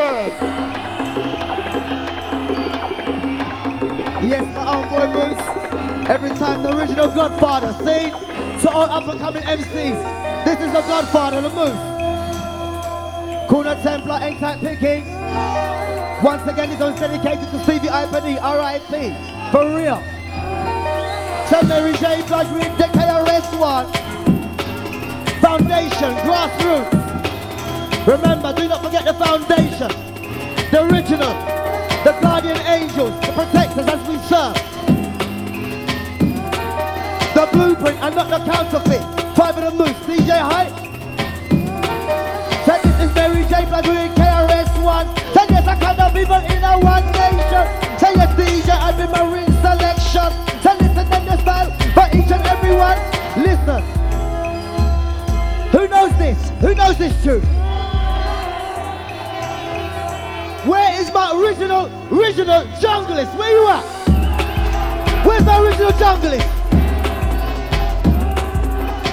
Yes, 4.29 4.55
my 4.55 4.75
own 4.75 4.89
boy 4.89 5.07
Moose. 5.13 5.54
Every 6.07 6.29
time 6.37 6.63
the 6.63 6.77
original 6.77 7.09
Godfather. 7.09 7.73
See? 7.79 8.11
To 8.61 8.71
all 8.71 8.91
up 8.91 9.09
and 9.09 9.19
coming 9.19 9.43
MCs. 9.43 10.45
This 10.45 10.61
is 10.61 10.73
the 10.73 10.83
Godfather, 10.83 11.41
the 11.41 11.49
move. 11.49 11.95
Kuna 13.49 13.75
Templar, 13.83 14.19
ain't 14.21 14.39
type 14.39 14.61
picking. 14.61 15.07
Once 16.23 16.47
again, 16.47 16.69
this 16.69 16.79
one's 16.79 17.01
dedicated 17.01 17.51
to 17.51 17.59
Stevie 17.65 17.89
Hyper 17.89 18.21
D, 18.21 18.37
R.I.P. 18.39 19.15
For 19.51 19.65
real. 19.75 19.97
To 21.49 21.67
Mary 21.67 21.93
J. 21.95 22.23
Blige 22.29 22.53
with 22.53 22.77
the 22.77 22.85
KRS 22.85 23.59
One. 23.59 23.87
Foundation, 25.41 26.15
grassroots. 26.25 27.05
Remember, 28.07 28.53
do 28.53 28.69
not 28.69 28.83
forget 28.85 29.05
the 29.07 29.15
foundation. 29.15 29.89
The 30.71 30.83
original. 30.85 31.33
The 32.05 32.13
guardian 32.21 32.59
angels, 32.67 33.19
the 33.21 33.33
protectors 33.33 33.87
as 33.87 34.07
we 34.07 34.19
serve. 34.29 34.74
The 37.45 37.59
blueprint 37.59 38.01
and 38.01 38.17
not 38.17 38.31
the 38.31 38.39
counterfeit. 38.51 39.03
Five 39.37 39.59
of 39.59 39.65
the 39.65 39.71
moose, 39.77 40.01
DJ 40.09 40.33
Hype. 40.33 40.73
Say 42.65 42.81
this 42.89 43.05
is 43.05 43.15
Mary 43.15 43.45
J. 43.45 43.67
Blige 43.69 43.85
doing 43.85 44.13
KRS-One. 44.13 45.07
Say 45.35 45.45
yes, 45.53 45.69
I 45.69 45.77
kind 45.77 46.01
of 46.01 46.15
people 46.15 46.41
in 46.41 46.65
a 46.65 46.79
one 46.81 47.05
nation. 47.13 47.67
Say 48.01 48.17
yes, 48.17 48.33
DJ, 48.33 48.71
I've 48.73 48.97
been 48.97 49.11
marine 49.13 49.53
selection. 49.61 50.33
Say 50.65 50.73
listen 50.81 51.05
to 51.05 51.21
the 51.21 51.37
style 51.43 51.71
for 51.93 52.09
each 52.17 52.33
and 52.33 52.47
every 52.49 52.73
one. 52.73 52.97
Listen. 53.37 53.83
Who 55.73 55.87
knows 55.89 56.17
this? 56.17 56.49
Who 56.63 56.75
knows 56.75 56.97
this 56.97 57.23
tune? 57.23 57.43
Where 60.65 60.99
is 60.99 61.13
my 61.13 61.37
original, 61.37 61.93
original 62.11 62.65
junglist? 62.81 63.37
Where 63.37 63.53
you 63.53 63.69
at? 63.69 65.27
Where's 65.27 65.45
my 65.45 65.59
original 65.61 65.93
junglist? 65.93 66.54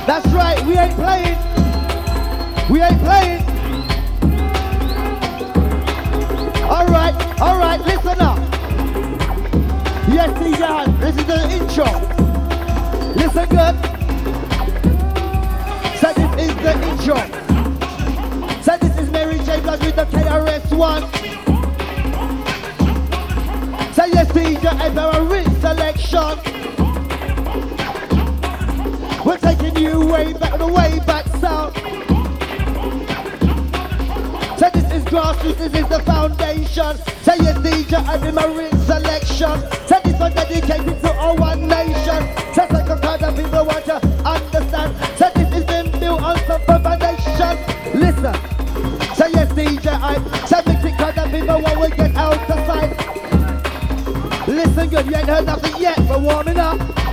That's 0.07 0.27
right, 0.29 0.59
we 0.65 0.77
ain't 0.77 0.95
playing. 0.95 1.37
We 2.69 2.81
ain't 2.81 2.99
playing. 3.01 3.41
All 6.63 6.87
right, 6.87 7.13
all 7.39 7.59
right, 7.59 7.79
listen 7.81 8.19
up. 8.19 8.39
Yes, 10.07 10.31
DJ 10.39 10.65
Han, 10.65 10.99
this 10.99 11.15
is 11.17 11.25
the 11.25 11.49
intro. 11.51 11.85
Listen 13.15 13.47
good. 13.49 13.75
So 15.99 16.13
this 16.13 16.31
is 16.47 16.55
the 16.55 16.73
intro. 16.89 17.19
So 18.63 18.77
this 18.77 18.97
is 18.97 19.11
Mary 19.11 19.37
J. 19.39 19.59
Blige 19.61 19.81
with 19.81 19.95
the 19.95 20.05
KRS-One. 20.05 21.03
So 23.93 24.01
Say 24.01 24.09
yes, 24.13 24.31
DJ, 24.31 24.65
and 24.81 24.97
a 24.97 25.21
rich 25.23 25.47
selection. 25.59 26.60
We're 29.31 29.37
taking 29.37 29.77
you 29.77 30.07
way 30.07 30.33
back, 30.33 30.57
the 30.57 30.67
way 30.67 30.99
back 31.07 31.25
south. 31.39 31.73
Say 34.59 34.69
this 34.73 34.91
is 34.91 35.05
grassroots, 35.05 35.57
this 35.57 35.73
is 35.73 35.87
the 35.87 36.03
foundation. 36.03 36.97
Say 37.23 37.37
yes, 37.39 37.57
DJ, 37.59 37.93
and 38.11 38.37
a 38.37 38.49
rich 38.51 38.73
selection. 38.83 39.87
Say 39.87 40.01
this 40.03 40.19
one 40.19 40.33
dedicated 40.33 40.99
to 40.99 41.13
our 41.13 41.33
one 41.35 41.65
nation. 41.65 42.27
Say 42.53 42.67
second 42.67 43.01
kind 43.01 43.23
of 43.23 43.35
people 43.37 43.65
want 43.65 43.85
to 43.85 43.95
understand. 44.27 45.17
Say 45.17 45.31
this 45.35 45.59
is 45.59 45.63
been 45.63 45.91
built 45.97 46.21
on 46.21 46.37
some 46.39 46.61
foundation. 46.63 47.55
Listen. 47.97 48.35
Say 49.15 49.31
yes, 49.31 49.49
DJ, 49.53 49.87
I 49.87 50.19
say 50.45 50.61
mix 50.67 50.83
it 50.83 50.97
kind 50.97 51.17
of 51.17 51.31
people 51.31 51.61
when 51.61 51.79
we 51.79 51.95
get 51.95 52.13
out 52.17 52.47
the 52.49 52.65
sight. 52.67 52.91
Listen 54.49 54.89
good, 54.89 55.05
you 55.05 55.15
ain't 55.15 55.29
heard 55.29 55.45
nothing 55.45 55.81
yet, 55.81 55.97
we're 55.99 56.19
warming 56.19 56.57
up. 56.57 57.10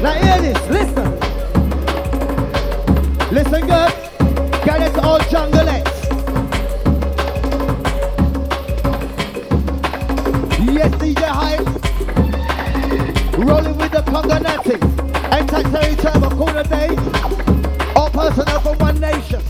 Now 0.00 0.12
hear 0.12 0.40
this, 0.40 0.68
listen. 0.68 1.10
Listen 3.32 3.66
good. 3.66 3.92
Get 4.64 4.80
it 4.82 4.96
all 4.98 5.18
jungleettes. 5.18 5.98
Yes, 10.72 10.92
DJ 11.02 11.22
Hype. 11.24 11.66
Rolling 13.38 13.76
with 13.76 13.90
the 13.90 14.02
Conganati. 14.06 14.76
Anti-Terry 15.32 15.96
Turbo, 15.96 16.30
Corner 16.30 16.62
Day. 16.62 16.94
All 17.96 18.10
personnel 18.10 18.60
from 18.60 18.78
one 18.78 19.00
nation. 19.00 19.42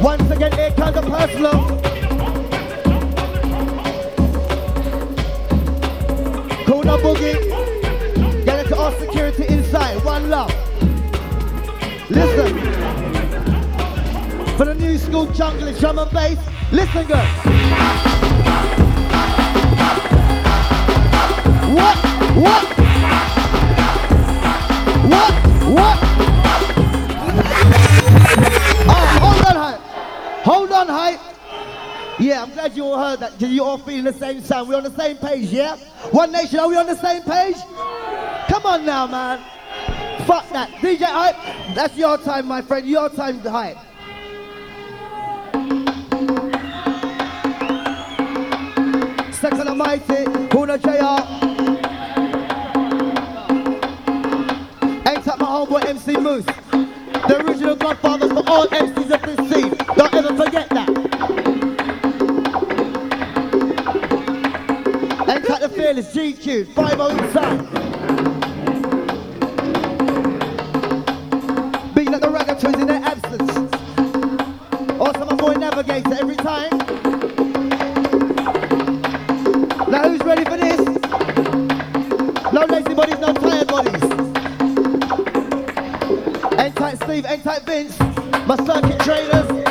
Once 0.00 0.30
again, 0.30 0.52
here 0.52 0.70
comes 0.70 0.94
the 0.94 1.02
personal. 1.02 1.85
Corner 6.86 7.02
Boogie. 7.02 8.44
Get 8.44 8.64
into 8.64 8.76
our 8.78 8.92
security 9.00 9.44
inside. 9.48 10.04
One 10.04 10.30
love. 10.30 10.52
Listen. 12.08 12.56
For 14.56 14.66
the 14.66 14.74
new 14.76 14.96
school 14.96 15.26
jungle 15.32 15.72
drum 15.80 15.98
and 15.98 16.10
bass. 16.12 16.38
Listen 16.70 17.06
good. 17.06 17.26
What? 21.74 21.96
What? 22.36 22.66
What? 25.10 25.34
What? 25.74 25.98
Oh, 28.88 29.06
hold 29.22 29.46
on, 29.46 29.56
hype. 29.56 29.80
Hold 30.44 30.72
on, 30.72 30.86
hype. 30.86 31.20
Yeah, 32.20 32.42
I'm 32.44 32.50
glad 32.52 32.76
you 32.76 32.84
all 32.84 32.96
heard 32.96 33.18
that. 33.20 33.40
You 33.40 33.64
all 33.64 33.78
feeling 33.78 34.04
the 34.04 34.12
same 34.12 34.40
sound. 34.40 34.68
We're 34.68 34.76
on 34.76 34.84
the 34.84 34.94
same 34.94 35.16
page, 35.16 35.50
yeah? 35.50 35.76
One 36.16 36.32
nation, 36.32 36.60
are 36.60 36.68
we 36.68 36.78
on 36.78 36.86
the 36.86 36.96
same 36.96 37.20
page? 37.24 37.56
Come 38.48 38.64
on 38.64 38.86
now, 38.86 39.06
man. 39.06 39.38
Fuck 40.26 40.48
that. 40.48 40.70
DJ 40.80 41.04
Hype, 41.04 41.74
that's 41.74 41.94
your 41.94 42.16
time, 42.16 42.46
my 42.46 42.62
friend. 42.62 42.88
Your 42.88 43.10
time 43.10 43.42
to 43.42 43.50
hype. 43.50 43.76
Second 49.34 49.68
Almighty, 49.68 50.24
Kuna 50.48 50.78
JR. 50.78 51.20
Ain't 55.06 55.28
up 55.28 55.38
my 55.38 55.46
homeboy 55.46 55.84
MC 55.84 56.16
Moose. 56.16 56.46
The 56.46 57.44
original 57.46 57.76
godfather 57.76 58.30
for 58.30 58.42
all 58.46 58.66
MCs 58.68 59.10
of 59.10 59.20
this 59.20 59.52
scene. 59.52 59.74
Don't 59.94 60.14
ever 60.14 60.34
forget 60.34 60.65
fearless 65.86 66.12
GQ, 66.12 66.66
5 66.74 67.00
inside. 67.12 67.60
Being 71.94 72.12
at 72.12 72.20
the 72.20 72.28
ragga 72.28 72.58
twins 72.58 72.80
in 72.80 72.88
their 72.88 73.00
absence. 73.04 73.56
Also 74.98 75.24
my 75.26 75.36
boy 75.36 75.52
Navigator 75.52 76.14
every 76.14 76.34
time. 76.34 76.76
Now 79.88 80.08
who's 80.08 80.22
ready 80.22 80.44
for 80.44 80.56
this? 80.56 80.80
No 82.52 82.64
lazy 82.64 82.94
bodies, 82.94 83.20
no 83.20 83.32
tired 83.32 83.68
bodies. 83.68 84.02
Ain't 86.58 86.74
tight 86.74 86.98
Steve, 87.04 87.26
ain't 87.28 87.44
tight 87.44 87.62
Vince, 87.62 87.96
my 88.48 88.56
circuit 88.66 88.98
trainers. 89.02 89.65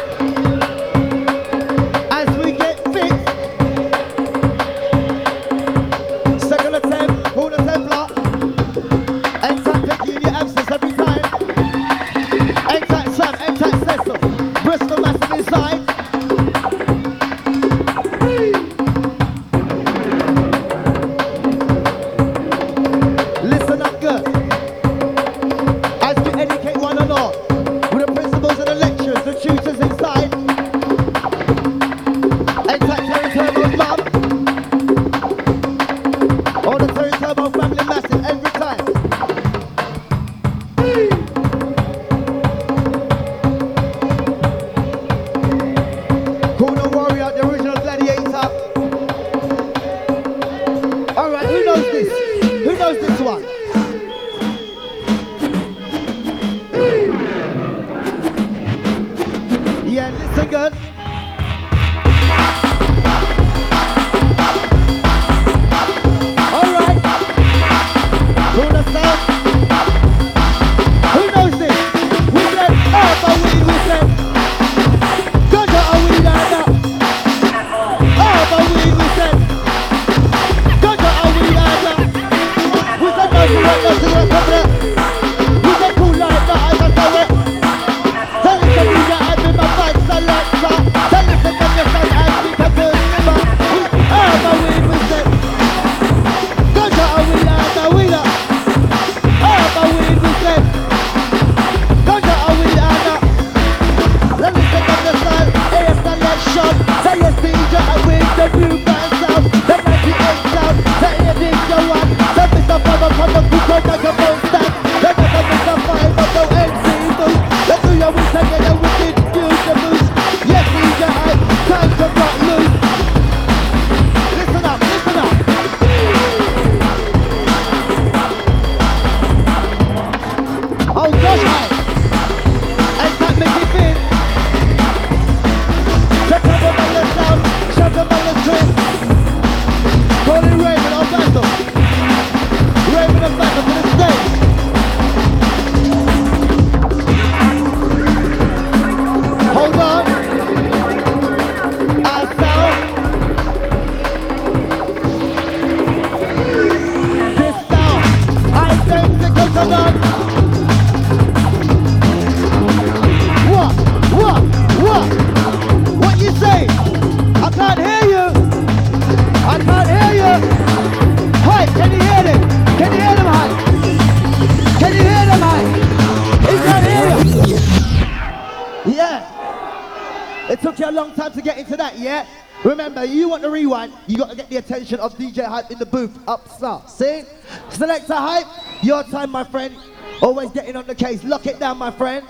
out. 186.66 186.90
See? 186.90 187.24
Selector 187.70 188.16
hype. 188.16 188.48
Your 188.84 189.04
time, 189.04 189.32
my 189.32 189.44
friend. 189.44 189.76
Always 190.22 190.50
getting 190.52 190.76
on 190.76 190.86
the 190.88 190.96
case. 190.96 191.24
Lock 191.24 191.46
it 191.46 191.60
down, 191.60 191.78
my 191.78 191.92
friend. 191.92 192.26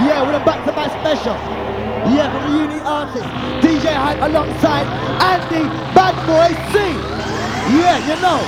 Yeah, 0.00 0.22
we're 0.22 0.44
back-to-back 0.44 0.90
special. 1.00 1.34
Yeah, 2.14 2.30
from 2.32 2.52
the 2.52 2.58
unique 2.60 2.84
artist. 2.84 3.24
DJ 3.60 3.92
Hype 3.92 4.22
alongside 4.22 4.86
Andy 5.20 5.68
Bad 5.94 6.14
Boy 6.26 6.54
C. 6.72 6.78
Yeah, 7.76 7.98
you 8.08 8.16
know. 8.22 8.40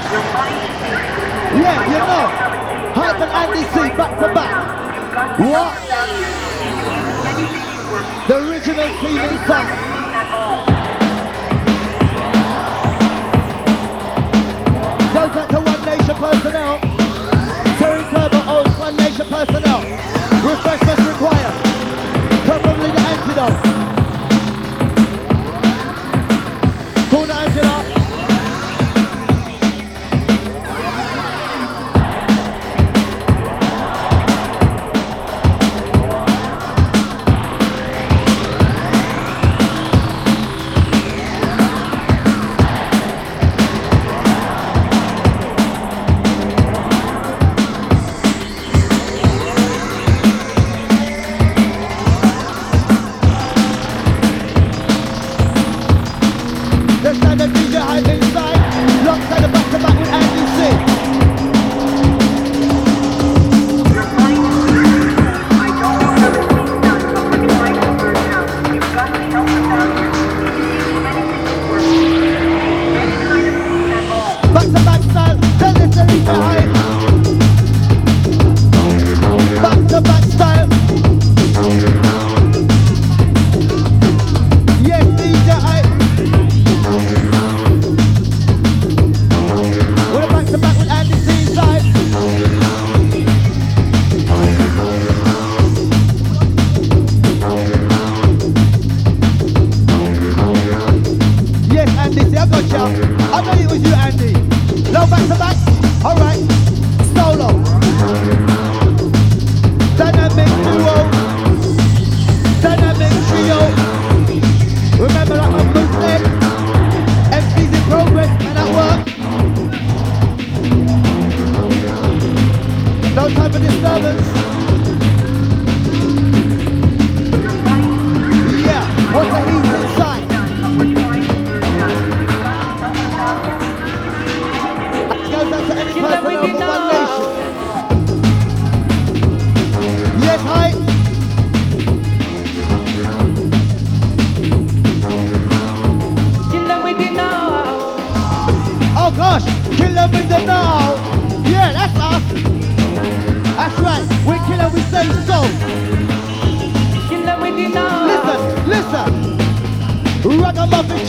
Yeah, 1.60 1.84
you 1.86 1.98
know. 1.98 2.26
Hype 2.94 3.20
and 3.20 3.30
Andy 3.30 3.62
C 3.68 3.76
back-to-back. 3.96 4.52
What? 5.38 5.72
The 8.28 8.34
original 8.48 8.88
TV 8.88 9.46
song. 9.46 9.91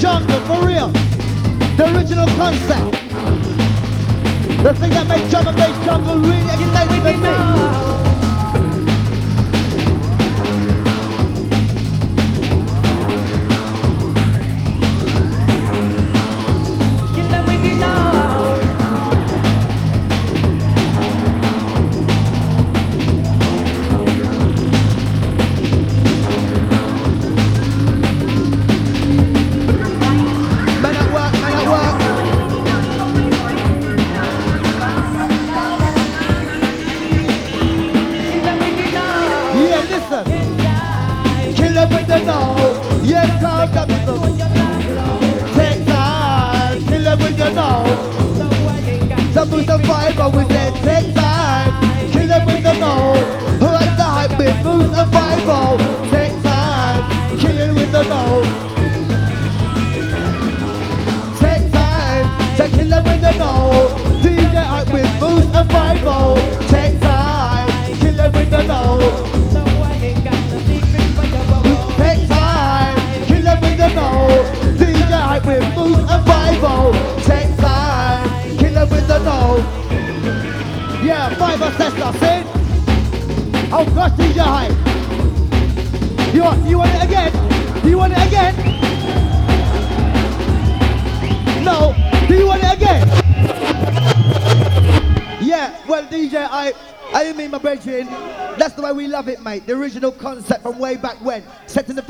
jungle 0.03 0.39
for 0.41 0.67
real. 0.67 0.89
The 1.77 1.95
original 1.95 2.27
concept. 2.35 2.91
The 4.61 4.73
thing 4.73 4.89
that 4.89 5.07
makes 5.07 5.31
jungle 5.31 5.53
made 5.53 5.85
jungle 5.85 6.17
really 6.17 6.41
exciting 6.41 7.03
to 7.03 8.09
me. 8.09 8.12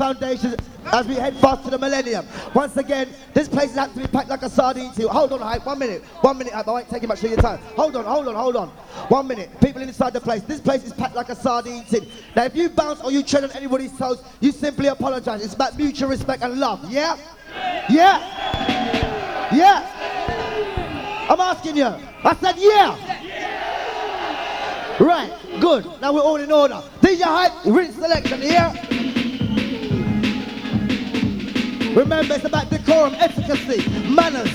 Foundations 0.04 0.56
as 0.92 1.06
we 1.06 1.14
head 1.14 1.34
fast 1.38 1.64
to 1.64 1.70
the 1.70 1.78
millennium. 1.78 2.26
Once 2.52 2.76
again, 2.76 3.08
this 3.32 3.48
place 3.48 3.72
to 3.72 3.88
be 3.96 4.06
packed 4.06 4.28
like 4.28 4.42
a 4.42 4.50
sardine 4.50 4.92
too. 4.92 5.08
Hold 5.08 5.32
on, 5.32 5.40
hype, 5.40 5.64
one 5.64 5.78
minute, 5.78 6.04
one 6.20 6.36
minute. 6.36 6.52
I 6.54 6.60
won't 6.60 6.90
take 6.90 7.00
you 7.00 7.08
much 7.08 7.24
of 7.24 7.30
your 7.30 7.40
time. 7.40 7.58
Hold 7.74 7.96
on, 7.96 8.04
hold 8.04 8.28
on, 8.28 8.34
hold 8.34 8.56
on. 8.56 8.68
One 9.08 9.26
minute, 9.26 9.48
people 9.62 9.80
inside 9.80 10.12
the 10.12 10.20
place. 10.20 10.42
This 10.42 10.60
place 10.60 10.84
is 10.84 10.92
packed 10.92 11.14
like 11.14 11.30
a 11.30 11.34
sardine 11.34 11.84
tin. 11.84 12.06
Now, 12.36 12.44
if 12.44 12.54
you 12.54 12.68
bounce 12.68 13.00
or 13.00 13.10
you 13.12 13.22
tread 13.22 13.44
on 13.44 13.52
anybody's 13.52 13.96
toes, 13.96 14.22
you 14.40 14.52
simply 14.52 14.88
apologize. 14.88 15.42
It's 15.42 15.54
about 15.54 15.78
mutual 15.78 16.10
respect 16.10 16.42
and 16.42 16.60
love. 16.60 16.84
Yeah? 16.90 17.16
Yeah? 17.88 18.20
Yeah? 19.54 19.88
I'm 21.30 21.40
asking 21.40 21.78
you. 21.78 21.86
I 21.86 22.36
said 22.42 22.56
yeah. 22.58 22.94
Right, 25.00 25.32
good. 25.60 25.86
Now 26.02 26.12
we're 26.12 26.20
all 26.20 26.36
in 26.36 26.52
order. 26.52 26.82
DJ 27.00 27.22
Hype, 27.22 27.64
rinse 27.64 27.94
selection 27.94 28.42
here. 28.42 28.93
Remember, 31.94 32.34
it's 32.34 32.44
about 32.44 32.68
decorum, 32.70 33.14
efficacy, 33.14 33.88
manners. 34.10 34.50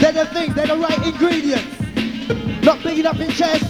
They're 0.00 0.12
the 0.12 0.24
things, 0.32 0.54
they're 0.54 0.68
the 0.68 0.76
right 0.76 1.06
ingredients. 1.06 2.64
Not 2.64 2.82
bigging 2.82 3.04
up 3.04 3.20
in 3.20 3.30
chest. 3.30 3.64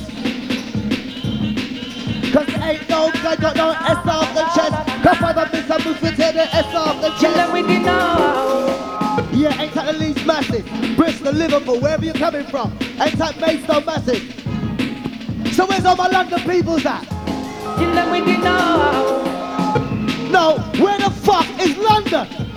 Cause 2.32 2.48
ain't 2.62 2.88
no, 2.88 3.10
I 3.12 3.36
got 3.40 3.56
no 3.56 3.70
S 3.72 4.06
off 4.06 4.34
the 4.34 4.44
chest. 4.54 5.02
Cause 5.02 5.20
I 5.20 5.32
don't 5.32 5.52
miss 5.52 5.68
a 5.68 5.84
move 5.84 6.00
with 6.00 6.16
the 6.16 6.24
S 6.24 6.74
off 6.76 7.02
the 7.02 7.10
chest. 7.18 7.52
with 7.52 7.66
the 7.66 7.78
know. 7.80 9.28
Yeah, 9.32 9.60
ain't 9.60 9.74
that 9.74 9.86
the 9.86 9.98
least 9.98 10.24
massive? 10.24 10.96
Bristol, 10.96 11.32
Liverpool, 11.32 11.80
wherever 11.80 12.04
you're 12.04 12.14
coming 12.14 12.46
from. 12.46 12.70
Ain't 13.00 13.18
that 13.18 13.40
Maidstone 13.40 13.84
massive? 13.84 14.22
So 15.54 15.66
where's 15.66 15.84
all 15.84 15.96
my 15.96 16.06
London 16.06 16.38
peoples 16.48 16.86
at? 16.86 17.04
Them 17.04 18.10
with 18.12 18.26
the 18.26 18.36
know. 18.38 20.28
No, 20.30 20.58
where 20.80 20.98
the 20.98 21.10
fuck 21.10 21.48
is 21.58 21.76
London? 21.76 22.49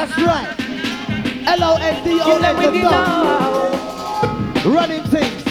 That's 0.00 0.16
right. 0.22 0.56
Kill 0.56 1.62
L-O-N-D-O-N, 1.62 2.56
the 2.56 2.70
the 2.70 2.80
dog. 2.88 4.64
Running 4.64 5.04
things. 5.04 5.44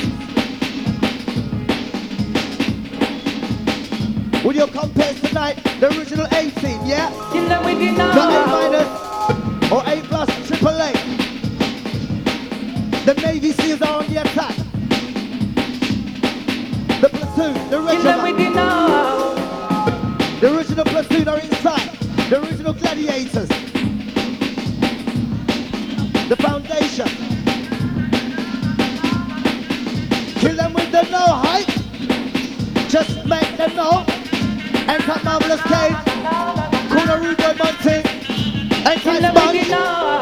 With 4.44 4.56
your 4.56 4.68
compares 4.70 5.22
tonight, 5.22 5.64
the 5.80 5.90
original 5.96 6.26
18, 6.34 6.88
yeah? 6.88 7.12
Kill 7.32 7.48
them 7.48 7.64
with 7.64 7.78
the 7.78 7.92
Not 7.92 8.18
A 8.18 8.48
minus 8.48 9.72
or 9.72 9.84
A 9.86 10.02
plus, 10.08 10.48
triple 10.48 10.70
A. 10.70 10.94
The 13.06 13.14
Navy 13.22 13.52
SEALs 13.52 13.84
are 13.84 14.02
on 14.02 14.08
the 14.08 14.22
attack. 14.22 14.56
The 17.02 17.10
platoon, 17.10 17.54
the 17.70 17.78
Kill 17.78 17.86
them 17.86 18.24
with 18.24 18.36
regiment, 18.36 18.38
the 18.38 18.50
know. 18.50 19.36
the 20.42 20.58
original 20.58 20.86
platoon 20.86 21.28
are 21.28 21.40
inside. 21.40 21.92
The 22.32 22.42
original 22.42 22.74
gladiators. 22.74 23.69
The 26.30 26.36
foundation. 26.36 27.08
Kill 30.40 30.56
them 30.56 30.74
with 30.74 30.92
the 30.92 31.02
no 31.10 31.26
hype. 31.26 31.68
Just 32.88 33.26
make 33.26 33.58
them 33.58 33.76
know. 33.76 34.06
Enter 34.88 35.20
Marvelous 35.24 35.62
Cave. 35.64 35.98
Kuna 36.92 37.18
Rubo 37.18 37.58
Monty. 37.58 38.04
Kill 39.02 39.12
Enter 39.16 39.22
them 39.22 39.34
with 39.34 39.68
the 39.70 39.76
Sponge. 39.76 40.19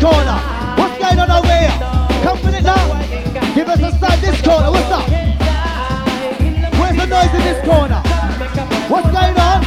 Corner? 0.00 0.40
What's 0.80 0.96
going 0.96 1.18
on 1.20 1.30
over 1.30 1.52
here? 1.52 1.76
Come 2.24 2.40
with 2.40 2.56
it 2.56 2.64
now. 2.64 2.80
Give 3.54 3.68
us 3.68 3.80
a 3.84 3.92
sign 4.00 4.20
this 4.24 4.40
corner. 4.40 4.72
What's 4.72 4.88
up? 4.88 5.06
Where's 6.80 6.96
the 6.96 7.06
noise 7.06 7.32
in 7.36 7.42
this 7.44 7.60
corner? 7.68 8.00
What's 8.88 9.10
going 9.12 9.36
on? 9.36 9.60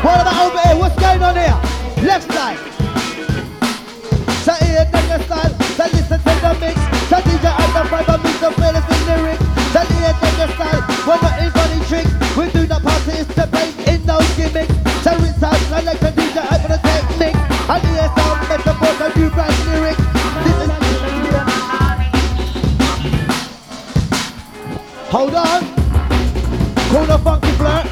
What 0.00 0.20
about 0.24 0.36
over 0.48 0.60
here? 0.64 0.76
What's 0.80 0.96
going 0.96 1.22
on 1.22 1.36
here? 1.36 1.56
Left 2.08 2.24
side. 2.32 2.58
So 4.48 4.52
here, 4.64 4.88
then 4.88 5.04
your 5.12 5.20
style. 5.28 5.52
So 5.76 5.84
listen 5.92 6.18
to 6.24 6.32
the 6.40 6.52
mix. 6.56 6.80
So 7.12 7.16
DJ 7.20 7.46
and 7.52 7.72
the 7.76 7.82
fiber 7.92 8.16
mix 8.24 8.40
the 8.40 8.50
players 8.56 8.84
with 8.88 9.06
lyrics. 9.06 9.44
So 9.76 9.80
here, 9.92 10.14
then 10.16 10.34
your 10.40 10.50
style. 10.56 10.82
We're 11.04 11.20
not 11.20 11.36
in 11.42 11.50
funny 11.52 11.80
tricks. 11.84 12.12
We 12.32 12.48
do 12.50 12.66
not 12.66 12.82
participate 12.82 13.76
in 13.92 14.06
those 14.06 14.28
gimmicks. 14.36 14.72
So 15.04 15.12
it's. 15.20 15.42
I 15.42 15.80
like 15.80 16.00
the 16.00 16.15
Hold 25.16 25.34
on. 25.34 25.62
Call 26.92 27.06
the 27.06 27.18
funky 27.24 27.52
flirt. 27.56 27.86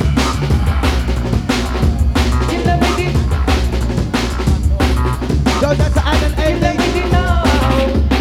Go 5.58 5.74
down 5.74 5.92
to 5.92 6.02
Anne 6.04 6.24
and 6.28 6.36
Amy. 6.44 6.72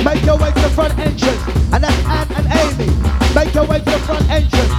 Make 0.05 0.23
your 0.23 0.37
way 0.37 0.51
to 0.53 0.61
the 0.61 0.69
front 0.69 0.97
entrance. 0.97 1.43
And 1.73 1.83
that's 1.83 2.05
Anne 2.07 2.31
and 2.31 2.47
Amy. 2.47 2.87
Make 3.35 3.53
your 3.53 3.65
way 3.65 3.79
to 3.79 3.91
the 3.91 3.99
front 4.07 4.29
entrance. 4.29 4.73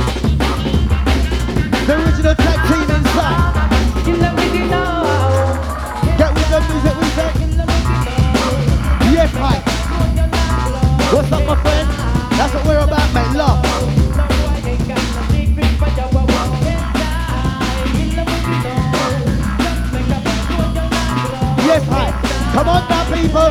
The 1.87 1.93
original 1.93 2.35
tag 2.35 2.59
team 2.65 2.89
inside. 2.97 3.53
Get 6.17 6.33
with 6.33 6.49
the 6.49 6.61
music 6.73 6.97
we 6.97 7.09
say. 7.13 7.31
Yes, 9.13 9.31
hi. 9.37 9.61
What's 11.13 11.31
up, 11.31 11.45
my 11.45 11.57
friend? 11.61 11.89
That's 12.39 12.55
what 12.55 12.65
we're 12.65 12.79
about, 12.79 13.13
mate. 13.13 13.37
Love. 13.37 13.64
Come 22.55 22.69
on 22.69 22.89
now, 22.89 23.05
people. 23.13 23.51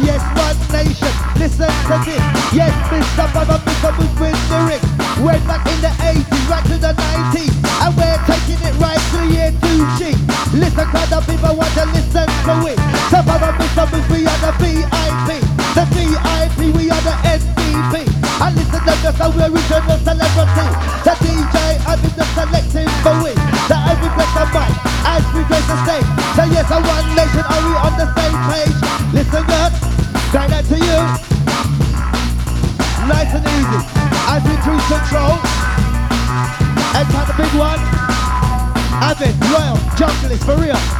Yes, 0.00 0.22
one 0.32 0.58
nation. 0.72 1.12
Listen 1.36 1.68
to 1.88 1.96
this. 2.04 2.24
Yes, 2.56 2.72
Mr. 2.88 3.34
Baba, 3.34 3.58
Mr. 3.66 3.90
Move 3.98 4.35
for 40.46 40.54
real. 40.58 40.95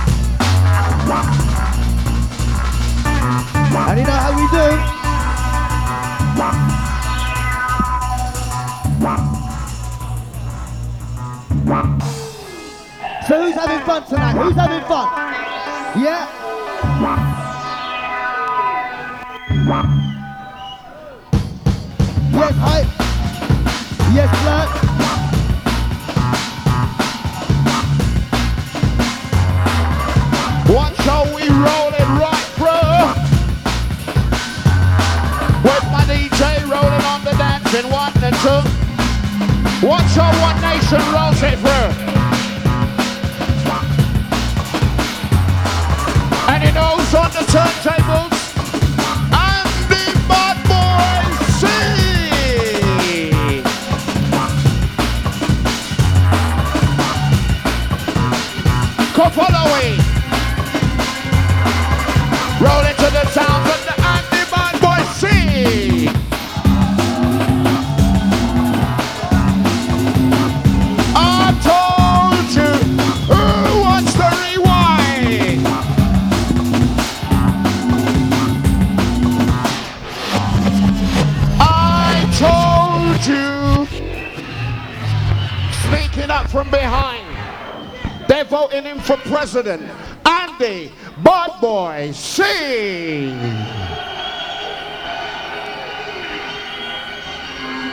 Voting 88.57 88.85
him 88.85 88.99
for 89.01 89.19
president. 89.19 89.83
Andy, 90.25 90.91
bad 91.23 91.61
boy, 91.61 92.11
sing. 92.15 93.37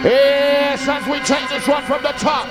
Yes, 0.05 0.88
as 0.88 1.05
we 1.11 1.20
take 1.32 1.47
this 1.49 1.68
one 1.68 1.84
from 1.84 2.01
the 2.01 2.16
top. 2.28 2.47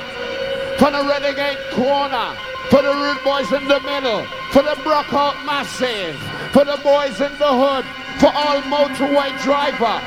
For 0.78 0.90
the 0.90 1.02
renegade 1.08 1.56
corner. 1.70 2.36
For 2.68 2.82
the 2.82 2.92
rude 2.92 3.22
boys 3.24 3.50
in 3.50 3.66
the 3.66 3.80
middle. 3.80 4.24
For 4.52 4.62
the 4.62 4.76
Brockout 4.84 5.36
massive. 5.46 6.16
For 6.52 6.66
the 6.66 6.78
boys 6.84 7.16
in 7.18 7.32
the 7.38 7.52
hood. 7.62 7.86
For 8.20 8.30
all 8.42 8.60
motorway 8.68 9.30
driver. 9.42 9.98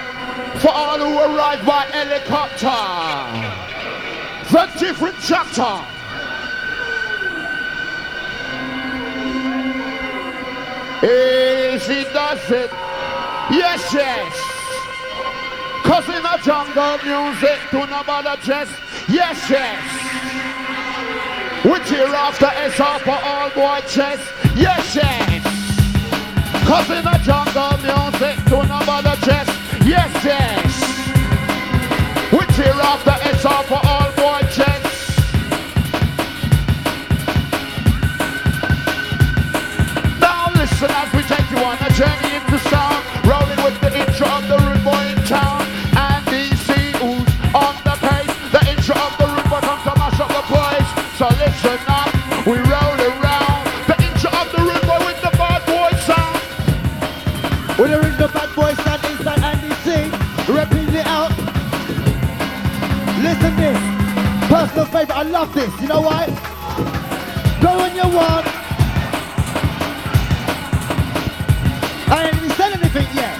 For 0.60 0.70
all 0.70 1.00
who 1.00 1.18
arrive 1.26 1.66
by 1.66 1.86
helicopter. 1.98 2.84
The 4.52 4.66
different 4.80 5.16
chapter. 5.24 5.95
If 11.04 11.88
he 11.88 12.04
does 12.14 12.52
it, 12.52 12.72
yes, 13.52 13.94
yes. 13.94 14.34
Cause 15.84 16.08
in 16.10 16.24
the 16.24 16.40
jungle 16.44 16.98
music, 17.04 17.60
do 17.70 17.86
not 17.86 18.06
bother 18.08 18.36
chest, 18.42 18.72
yes, 19.08 19.50
yes. 19.50 19.82
We 21.64 21.80
tear 21.86 22.16
off 22.16 22.40
the 22.40 22.48
S 22.48 22.80
off 22.80 23.02
for 23.02 23.12
all 23.12 23.50
boy 23.52 23.82
chest, 23.88 24.24
yes, 24.56 24.96
yes. 24.96 25.44
Cause 26.66 26.90
in 26.90 27.04
the 27.04 27.20
jungle 27.24 27.78
music, 27.86 28.44
do 28.46 28.64
not 28.68 28.86
bother 28.86 29.16
chest, 29.26 29.52
yes, 29.86 30.12
yes. 30.24 30.96
We 32.32 32.46
tear 32.56 32.74
off 32.74 33.04
the 33.06 33.14
S 33.26 33.46
off 33.46 33.68
for 33.68 33.80
all 33.84 34.05
love 65.32 65.54
this, 65.54 65.72
you 65.82 65.88
know 65.88 66.02
why? 66.02 66.26
Go 67.62 67.78
when 67.78 67.96
you 67.96 68.08
want. 68.16 68.46
I 72.08 72.26
ain't 72.28 72.36
even 72.36 72.50
said 72.52 72.74
anything 72.74 73.08
yet. 73.14 73.36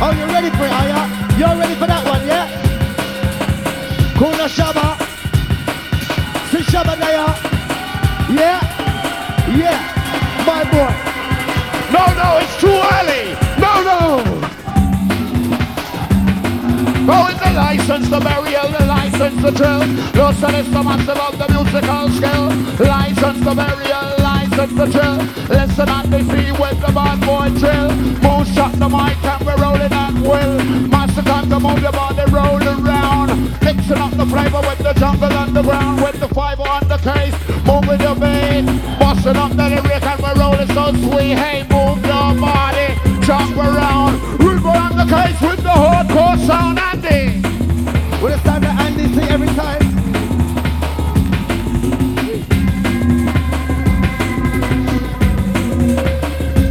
Oh, 0.00 0.10
you 0.16 0.24
ready 0.26 0.50
for 0.50 0.64
it, 0.64 0.72
are 0.72 0.88
ya? 0.88 1.02
You're 1.38 1.58
ready 1.58 1.74
for 1.74 1.86
that 1.86 2.04
one, 2.06 2.26
yeah? 2.26 2.46
Kuna 4.18 4.46
Shabba. 4.48 4.96
Si 6.50 6.58
Shabba 6.70 6.98
Naya. 6.98 7.26
Yeah? 8.30 8.60
Yeah. 9.56 9.78
My 10.46 10.64
boy. 10.70 10.92
No, 11.92 12.04
no, 12.20 12.38
it's 12.42 12.56
too 12.60 12.78
early. 12.96 13.34
No, 13.60 13.72
no. 13.82 14.31
Oh, 17.04 17.26
it's 17.26 17.40
the 17.42 17.50
license, 17.52 18.08
the 18.08 18.20
burial, 18.20 18.68
the 18.68 18.86
license, 18.86 19.42
the 19.42 19.50
drill. 19.50 19.86
No 20.14 20.30
son 20.32 20.54
is 20.54 20.70
the 20.70 20.82
master 20.82 21.18
of 21.18 21.36
the 21.36 21.48
musical 21.50 22.08
skill. 22.14 22.46
License, 22.78 23.40
the 23.42 23.54
burial, 23.54 24.06
license, 24.22 24.72
the 24.78 24.86
drill. 24.86 25.18
Listen 25.50 25.88
and 25.88 26.12
they 26.12 26.22
see 26.22 26.52
with 26.52 26.78
the 26.80 26.92
bad 26.94 27.18
boy 27.26 27.50
drill. 27.58 27.90
Move 28.22 28.46
shot 28.54 28.72
the 28.78 28.88
mic 28.88 29.18
and 29.24 29.42
we're 29.44 29.58
rolling 29.58 29.92
at 29.92 30.14
will. 30.22 30.62
Master 30.86 31.22
time 31.22 31.50
to 31.50 31.58
move 31.58 31.82
your 31.82 31.92
body, 31.92 32.22
roll 32.30 32.62
around. 32.62 33.50
Mixing 33.62 33.98
up 33.98 34.12
the 34.14 34.26
flavor 34.26 34.60
with 34.62 34.78
the 34.78 34.92
jungle 34.94 35.32
underground. 35.32 36.02
With 36.02 36.20
the 36.20 36.28
five 36.28 36.60
on 36.60 36.86
the 36.86 36.98
case, 36.98 37.34
moving 37.66 37.98
your 37.98 38.14
beat. 38.14 38.62
Busting 39.02 39.36
up 39.36 39.50
the 39.58 39.68
lyric 39.74 40.06
and 40.06 40.22
we're 40.22 40.38
rolling 40.38 40.70
so 40.70 40.92
sweet. 41.02 41.34
Hey, 41.34 41.66
move 41.66 41.98
your 42.06 42.30
body, 42.38 42.94
jump 43.26 43.56
around. 43.56 44.41
The 45.02 45.08
case 45.08 45.40
with 45.40 45.62
the 45.64 45.68
hardcore 45.68 46.38
sound, 46.46 46.78
Andy. 46.78 47.42
With 48.22 48.34
it's 48.34 48.42
time 48.44 48.62
to 48.62 48.68
Andy 48.68 49.12
see 49.12 49.28
every 49.28 49.48
time. 49.48 49.82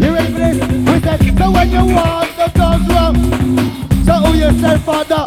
You 0.02 0.14
ready 0.14 0.32
for 0.32 0.40
this? 0.40 0.58
We 0.88 1.00
said, 1.02 1.20
so 1.38 1.52
when 1.52 1.72
you 1.72 1.86
want 1.94 2.32
the 2.38 2.48
guns 2.56 2.88
wrong, 2.88 3.16
so 4.06 4.14
who 4.14 4.38
yourself 4.38 4.82
father. 4.86 5.26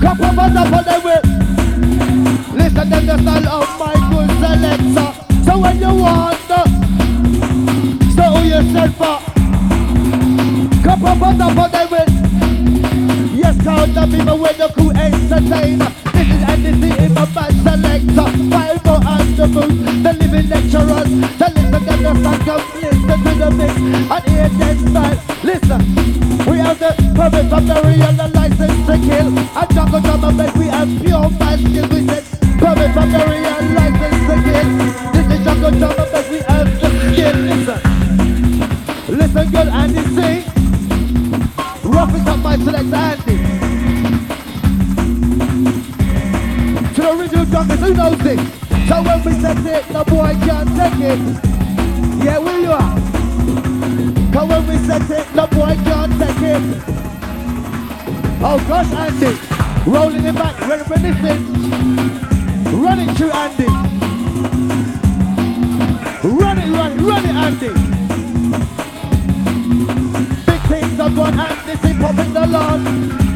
Come 0.00 0.20
up 0.22 0.38
and 0.38 0.58
up 0.58 0.72
on 0.72 0.84
the 0.84 1.00
whip. 1.04 1.24
Listen 2.54 2.88
to 2.88 3.00
the 3.04 3.18
style 3.18 3.48
of 3.48 3.78
my 3.80 3.94
good 4.10 4.30
up 11.08 11.22
on 11.22 11.38
the 11.38 11.48
whip. 11.90 12.08
Yes, 13.34 13.56
count 13.62 13.94
the 13.94 14.04
people 14.12 14.38
with 14.38 14.58
the 14.58 14.68
crew 14.74 14.90
entertainer. 14.90 15.90
This 16.12 16.28
is 16.28 16.42
anything 16.52 16.96
in 17.04 17.14
my 17.14 17.24
band 17.32 17.56
selector. 17.64 18.28
Five 18.52 18.84
more 18.84 19.02
on 19.14 19.26
the 19.36 19.46
the 20.04 20.12
living 20.20 20.48
lecturers. 20.48 21.10
The 21.40 21.46
listen 21.56 21.84
to 21.86 21.94
the 21.96 22.12
song, 22.44 22.62
listen 22.82 23.18
to 23.24 23.32
the 23.40 23.50
mix 23.58 23.74
and 24.14 24.24
hear 24.28 24.48
them 24.48 24.78
style. 24.88 25.18
Listen, 25.42 25.80
we 26.46 26.58
have 26.58 26.78
the 26.78 26.90
permit 27.16 27.46
from 27.48 27.64
the 27.66 27.76
real 27.86 28.12
the 28.20 28.28
license 28.34 28.78
to 28.86 28.96
kill. 29.06 29.28
And 29.38 29.68
jungle 29.74 30.00
drum 30.00 30.24
and 30.24 30.36
bass, 30.38 30.56
we 30.56 30.66
have 30.66 30.90
pure 31.02 31.30
band 31.38 31.60
skills. 31.60 31.97
To 47.48 47.64
the 47.64 47.76
who 47.76 47.94
knows 47.94 48.18
this? 48.18 48.40
So 48.88 49.02
when 49.02 49.24
we 49.24 49.32
set 49.40 49.56
it, 49.64 49.88
the 49.88 50.04
boy 50.04 50.36
can't 50.44 50.68
take 50.76 51.00
it. 51.00 51.18
Yeah, 52.22 52.38
you 52.40 52.70
are? 52.70 52.94
Cause 54.32 54.48
when 54.50 54.66
we 54.66 54.76
set 54.86 55.10
it, 55.10 55.26
the 55.32 55.46
boy 55.46 55.74
can't 55.82 56.12
take 56.20 56.42
it. 56.42 56.62
Oh 58.44 58.58
gosh, 58.68 58.92
Andy. 58.92 59.32
Rolling 59.90 60.26
it 60.26 60.34
back, 60.34 60.60
reminiscing. 60.60 61.42
Running 62.82 63.14
through 63.14 63.30
Andy. 63.30 63.66
Run 66.28 66.58
it, 66.58 66.70
run 66.70 66.92
it, 66.92 67.00
run 67.00 67.24
it, 67.24 67.34
Andy. 67.34 67.68
Big 70.44 70.60
things 70.68 71.00
are 71.00 71.10
gone 71.10 71.38
and 71.40 71.66
this 71.66 71.82
is 71.82 71.96
popping 71.96 72.32
the 72.34 72.46
lawn. 72.46 73.27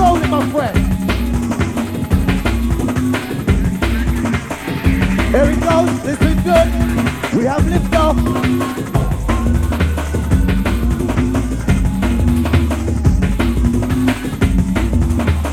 Roll 0.00 0.16
it, 0.16 0.28
my 0.28 0.50
friend. 0.50 0.78
Here 5.30 5.50
it 5.52 5.60
goes, 5.60 5.92
listen 6.04 6.34
good. 6.42 6.68
We 7.36 7.44
have 7.44 7.66
lift 7.68 7.94
off. 7.94 8.16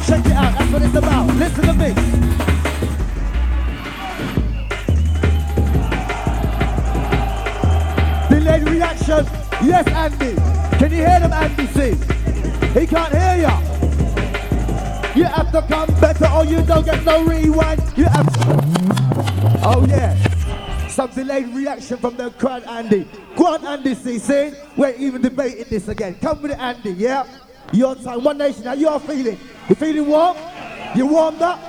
Check 0.08 0.26
it 0.26 0.32
out, 0.32 0.54
that's 0.58 0.72
what 0.72 0.82
it's 0.82 0.95
about. 0.95 1.28
Listen 1.36 1.66
to 1.66 1.74
me. 1.74 1.93
Delayed 8.30 8.70
reaction. 8.70 9.26
Yes, 9.62 9.88
Andy. 9.88 10.36
Can 10.78 10.91
you 10.91 10.98
hear 10.98 11.20
them, 11.20 11.34
Andy? 11.34 11.68
See? 11.68 12.80
He 12.80 12.88
can't 12.88 13.14
hear 13.14 13.41
ya. 13.41 13.66
You 15.18 15.24
have 15.24 15.51
to 15.51 15.63
come 15.63 15.89
better 15.99 16.28
or 16.28 16.45
you 16.45 16.61
don't 16.61 16.86
get 16.86 17.03
no 17.03 17.26
rewind. 17.26 17.82
You 17.97 18.05
have 18.05 18.32
to. 18.34 19.59
Oh, 19.63 19.84
yeah. 19.89 20.15
Some 20.89 21.09
delayed 21.09 21.47
reaction 21.55 21.97
from 21.97 22.18
the 22.18 22.30
crowd, 22.30 22.63
Andy. 22.65 23.07
Go 23.36 23.47
on, 23.47 23.65
Andy, 23.65 23.95
see? 23.95 24.51
We're 24.76 24.93
even 24.93 25.24
debating 25.24 25.65
this 25.72 25.88
again. 25.88 26.20
Come 26.22 26.43
with 26.43 26.51
it, 26.51 26.59
Andy, 26.59 26.91
yeah? 26.91 27.26
Your 27.74 27.95
time, 27.95 28.24
One 28.24 28.38
Nation, 28.38 28.65
how 28.65 28.74
you 28.74 28.89
all 28.89 28.99
feeling? 28.99 29.39
You 29.68 29.74
feeling 29.74 30.07
warm? 30.07 30.38
You 30.93 31.07
warmed 31.07 31.41
up? 31.41 31.59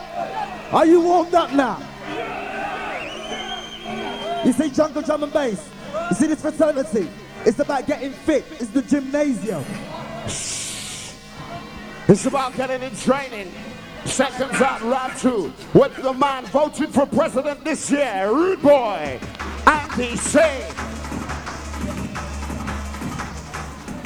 Are 0.70 0.84
you 0.84 1.00
warmed 1.00 1.34
up 1.34 1.50
now? 1.54 1.78
You 4.44 4.52
see 4.52 4.70
jungle 4.70 5.00
drum 5.00 5.22
and 5.22 5.32
bass. 5.32 5.70
You 6.10 6.16
see 6.16 6.26
this 6.26 6.42
fraternity. 6.42 7.08
It's 7.46 7.58
about 7.58 7.86
getting 7.86 8.12
fit. 8.12 8.44
It's 8.60 8.68
the 8.68 8.82
gymnasium. 8.82 9.64
It's 12.08 12.24
about 12.24 12.56
getting 12.56 12.82
in 12.82 12.96
training. 12.96 13.52
Seconds 14.06 14.58
out, 14.62 14.80
round 14.80 15.14
two. 15.18 15.52
With 15.74 15.94
the 15.96 16.14
man 16.14 16.46
voting 16.46 16.86
for 16.86 17.04
president 17.04 17.62
this 17.66 17.90
year, 17.90 18.32
Rude 18.32 18.62
Boy, 18.62 19.20
Andy 19.66 20.16
C. 20.16 20.40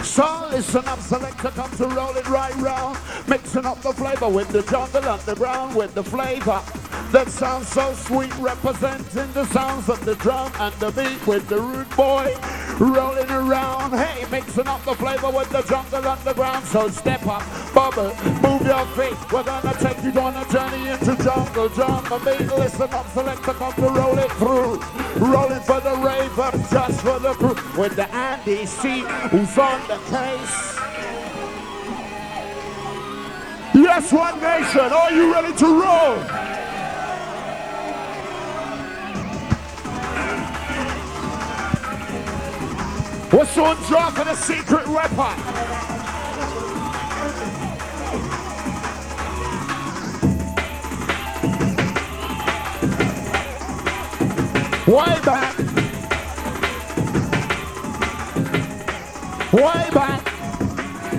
So 0.03 0.49
listen 0.51 0.85
up, 0.87 0.99
selector 0.99 1.51
come 1.51 1.71
to 1.77 1.87
roll 1.87 2.17
it 2.17 2.29
right 2.29 2.55
round. 2.57 2.99
Mixing 3.29 3.65
up 3.65 3.81
the 3.83 3.93
flavor 3.93 4.29
with 4.29 4.49
the 4.49 4.63
jungle 4.63 5.09
underground 5.09 5.77
with 5.77 5.95
the 5.95 6.03
flavor. 6.03 6.61
That 7.13 7.29
sounds 7.29 7.69
so 7.69 7.95
sweet, 7.95 8.37
representing 8.39 9.33
the 9.33 9.45
sounds 9.47 9.89
of 9.89 10.05
the 10.05 10.17
drum 10.17 10.51
and 10.59 10.75
the 10.81 10.91
beat 10.91 11.25
with 11.25 11.49
the 11.49 11.61
rude 11.61 11.89
boy 11.91 12.35
rolling 12.87 13.31
around. 13.31 13.93
Hey, 13.93 14.25
mixing 14.31 14.67
up 14.67 14.85
the 14.85 14.95
flavor 14.95 15.31
with 15.31 15.51
the 15.51 15.63
jungle 15.63 16.07
underground. 16.07 16.65
So 16.67 16.89
step 16.89 17.27
up, 17.27 17.43
bubble, 17.75 18.15
move 18.43 18.63
your 18.67 18.87
feet. 18.97 19.17
We're 19.33 19.45
gonna 19.45 19.75
take 19.79 20.03
you 20.03 20.13
on 20.21 20.35
a 20.37 20.45
journey 20.51 20.91
into 20.91 21.17
jungle 21.23 21.71
and 22.13 22.25
beat. 22.25 22.49
Listen 22.59 22.93
up, 22.93 23.09
selector 23.13 23.55
come 23.55 23.73
to 23.75 23.89
roll 23.89 24.19
it 24.19 24.33
through. 24.33 24.81
Rolling 25.17 25.61
for 25.61 25.81
the 25.81 25.97
raver, 25.97 26.51
just 26.71 27.01
for 27.03 27.19
the 27.19 27.35
crew. 27.35 27.57
With 27.81 27.97
the 27.97 28.09
Andy 28.15 28.67
C, 28.67 29.01
who's 29.31 29.59
on 29.59 29.81
the 29.89 29.99
case. 30.11 30.79
Yes, 33.75 34.13
One 34.13 34.41
Nation, 34.41 34.93
are 34.93 35.13
you 35.13 35.33
ready 35.33 35.55
to 35.57 35.67
roll? 35.67 36.62
What's 43.33 43.57
on 43.57 43.77
drop 43.85 44.13
for 44.13 44.25
the 44.25 44.35
secret 44.35 44.87
weapon? 44.87 45.17
Way 54.87 55.21
back. 55.25 55.59
Way 59.51 59.91
back. 59.95 60.32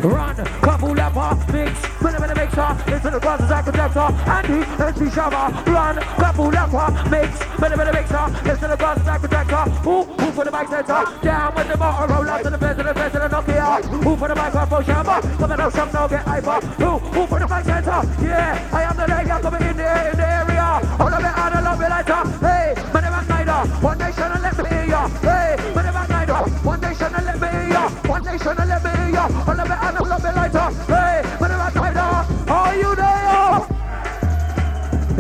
Run, 0.04 0.36
couple 0.36 0.92
leper, 0.92 1.32
mix, 1.54 1.80
minute 2.02 2.20
minute 2.20 2.36
mixer, 2.36 2.76
into 2.92 3.10
the 3.10 3.20
glasses 3.22 3.50
I 3.50 3.62
conductor, 3.62 4.12
Andy, 4.28 4.60
MC 4.84 5.08
Shabba, 5.16 5.66
run, 5.66 5.96
couple 6.20 6.48
leper, 6.52 6.92
mix, 7.10 7.40
minute 7.58 7.78
minute 7.78 7.94
mixer, 7.94 8.26
into 8.44 8.68
the 8.68 8.76
glasses 8.76 9.08
I 9.08 9.18
conductor, 9.18 9.64
who, 9.80 10.04
who 10.04 10.32
for 10.34 10.44
the 10.44 10.52
mic 10.52 10.68
center, 10.68 11.08
down 11.24 11.56
with 11.56 11.72
the 11.72 11.78
motor, 11.78 12.14
roll 12.14 12.28
out 12.28 12.44
to 12.44 12.50
the 12.50 12.58
fence, 12.58 12.78
to 12.80 12.84
the 12.84 12.94
fence, 12.94 13.14
to 13.14 13.20
the 13.20 13.30
Nokia, 13.30 14.04
who 14.04 14.18
for 14.18 14.28
the 14.28 14.36
microphone, 14.36 14.84
Shabba, 14.84 15.38
coming 15.38 15.60
out, 15.62 15.72
some 15.72 15.92
no 15.94 16.08
get 16.10 16.26
hyper, 16.28 16.60
who, 16.84 17.00
who 17.00 17.26
for 17.26 17.40
the 17.40 17.48
mic 17.48 17.64
center, 17.64 18.04
yeah, 18.20 18.70
I 18.74 18.84
am 18.84 18.98
the 18.98 19.08
lady, 19.08 19.32
I'm 19.32 19.42
coming 19.42 19.62
in 19.62 19.78
the, 19.78 20.12
in 20.12 20.18
the 20.20 20.28
area, 20.28 20.84
I 20.84 20.84
love 21.00 21.24
it, 21.24 21.32
I 21.32 21.62
love 21.64 21.80
it 21.80 21.88
lighter, 21.88 22.28
hey, 22.44 22.76
man 22.92 23.28
nighter, 23.32 23.52
uh, 23.52 23.68
one 23.80 23.98
nation 23.98 24.24
and 24.24 24.44
let 24.44 24.58
me 24.58 24.68
hear 24.68 24.84
ya, 24.84 25.08
hey, 25.24 25.56
man 25.72 26.10
nighter, 26.12 26.34
uh, 26.34 26.50
one 26.60 26.82
nation 26.82 27.08
and 27.16 27.26
let 27.26 27.40
me 27.40 27.48
hear 27.48 27.68
ya, 27.72 27.90
one 28.04 28.24
nation 28.26 28.56
and 28.60 28.68
let 28.68 28.84
me 28.84 28.90
hear 28.90 29.10
ya, 29.10 29.54
it, 29.64 29.72
I 29.72 29.90
it 29.90 29.93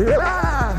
Yeah, 0.05 0.75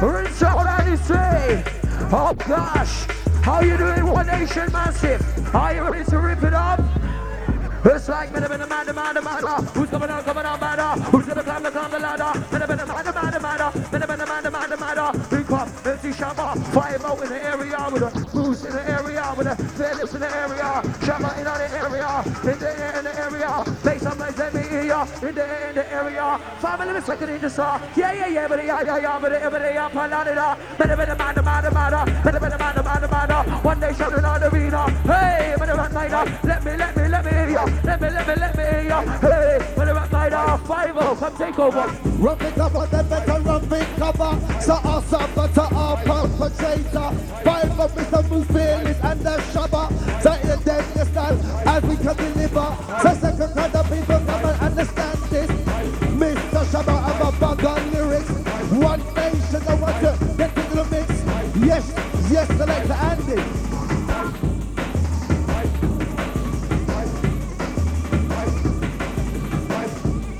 rinse 0.00 0.40
out 0.40 0.68
I 0.68 0.94
say, 0.94 1.64
oh 2.12 2.32
gosh, 2.46 3.06
how 3.42 3.60
you 3.60 3.76
doing, 3.76 4.06
one 4.06 4.28
nation 4.28 4.70
massive, 4.70 5.20
are 5.52 5.74
you 5.74 5.82
ready 5.82 6.04
to 6.04 6.18
rip 6.18 6.44
it 6.44 6.54
up? 6.54 6.78
It's 7.84 8.08
like 8.08 8.32
minute 8.32 8.48
minute 8.48 8.68
man, 8.68 8.88
a 8.88 8.92
man, 8.92 9.16
a 9.16 9.22
man, 9.22 9.42
who's 9.74 9.90
coming 9.90 10.08
out, 10.08 10.24
coming 10.24 10.44
out, 10.44 10.60
man, 10.60 10.78
uh? 10.78 10.94
who's 10.94 11.26
gonna 11.26 11.42
climb 11.42 11.64
the 11.64 11.70
climb 11.72 11.90
the 11.90 11.98
ladder, 11.98 12.38
minute 12.52 12.68
minute 12.68 12.86
man, 12.86 13.06
a 13.08 13.12
man, 13.12 13.34
a 13.34 13.40
man, 13.40 13.60
uh? 13.60 13.88
minute 13.90 14.08
minute 14.08 14.28
man, 14.28 14.46
a 14.46 14.50
man, 14.52 14.72
a 14.72 14.76
man, 14.76 14.98
uh? 14.98 15.12
we 15.32 15.42
come, 15.42 15.68
MC 15.84 16.10
Shabba, 16.10 16.64
five 16.72 17.04
out 17.04 17.20
in 17.20 17.28
the 17.30 17.42
area 17.42 17.88
with 17.90 18.02
a 18.02 18.10
boost 18.32 18.64
in 18.64 18.72
the 18.72 18.88
area 18.88 19.34
with 19.36 19.48
a 19.48 19.56
Phillips 19.56 20.14
in 20.14 20.20
the 20.20 20.30
area, 20.36 20.82
shabba 21.02 21.36
in 21.36 21.44
the 21.44 21.66
area, 21.82 22.52
in 22.52 22.58
the 22.60 22.78
area, 22.78 23.01
in 25.22 25.34
the 25.34 25.68
in 25.68 25.74
the 25.74 25.92
area, 25.92 26.40
five 26.58 26.78
minutes 26.78 27.06
second 27.06 27.28
in 27.30 27.40
the 27.40 27.50
saw, 27.50 27.80
yeah 27.96 28.12
yeah 28.12 28.28
yeah, 28.28 28.48
but 28.48 28.64
yeah 28.64 28.82
yeah 28.82 28.98
yeah, 28.98 29.18
but 29.20 29.32
yeah 29.32 29.50
but 29.50 29.60
yeah, 29.62 30.56
minute 30.78 30.98
minute 30.98 31.18
man, 31.18 31.34
the 31.34 31.42
man, 31.42 31.74
man, 31.74 32.24
minute 32.24 32.42
minute 32.42 32.58
man, 32.58 32.74
the 32.74 32.82
man, 32.82 33.10
man, 33.10 33.62
one 33.62 33.80
day 33.80 33.92
shouting 33.94 34.24
on 34.24 34.40
the 34.40 34.48
arena, 34.48 34.90
hey, 35.02 35.54
minute 35.58 35.76
man, 35.76 35.92
let 36.44 36.64
me 36.64 36.76
let 36.76 36.96
me 36.96 37.08
let 37.08 37.24
me 37.24 37.30
hear 37.30 37.50
ya. 37.50 37.64
Let 37.84 38.00
me, 38.00 38.08
let 38.10 38.26
me, 38.26 38.34
let 38.34 38.56
me 38.56 38.62
hear 38.62 38.82
ya. 38.88 39.02
Hey, 39.20 39.58
the 39.76 39.94
rock 39.94 40.12
night 40.12 40.32
off, 40.32 40.66
five 40.66 40.96
oh, 40.96 41.16
come 41.16 41.36
take 41.36 41.58
over. 41.58 41.86
Rump 42.18 42.42
it 42.42 42.58
up, 42.58 42.90
then 42.90 43.08
better 43.08 43.40
rump 43.40 43.72
it 43.72 43.88
cover. 43.96 44.60
So 44.60 44.74
awesome, 44.74 45.30
but 45.34 45.54
to 45.54 45.62
our 45.62 45.96
perpetrator. 45.98 47.08
Five 47.44 47.80
of 47.80 47.92
Mr. 47.92 48.30
Moose 48.30 49.00
and 49.02 49.20
the 49.20 49.36
shabba. 49.52 50.22
So 50.22 50.32
in 50.32 50.48
the 50.48 50.64
deadly 50.64 51.04
style, 51.04 51.68
as 51.68 51.82
we 51.84 51.96
can 51.96 52.16
deliver. 52.16 52.76
So 53.02 53.21
Yes, 62.32 62.48
selector 62.56 62.94
Andy. 62.94 63.34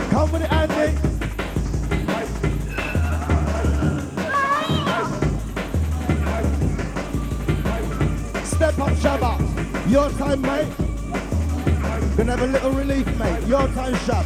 Come 0.09 0.33
with 0.33 0.43
it, 0.43 0.53
Andy. 0.53 0.97
Step 8.47 8.79
up, 8.79 8.89
Shabba. 8.97 9.91
Your 9.91 10.09
time, 10.13 10.41
mate. 10.41 10.69
Gonna 12.17 12.31
have 12.31 12.41
a 12.41 12.47
little 12.47 12.71
relief, 12.71 13.07
mate. 13.19 13.47
Your 13.47 13.69
time, 13.69 13.93
Shab. 14.07 14.25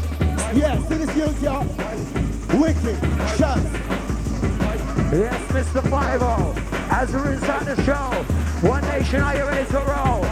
Yeah, 0.57 0.81
see 0.87 0.99
this 0.99 1.17
youth, 1.17 1.43
y'all. 1.43 1.65
Wicked. 2.61 2.97
Shab. 3.37 3.61
Yes, 5.13 5.51
Mr. 5.51 5.91
Five 5.91 6.23
as 6.97 7.13
we're 7.13 7.33
inside 7.33 7.67
the 7.67 7.77
show. 7.85 8.09
One 8.67 8.83
nation, 8.89 9.21
are 9.21 9.37
you 9.37 9.45
ready 9.45 9.71
to 9.71 9.79
roll? 9.81 10.25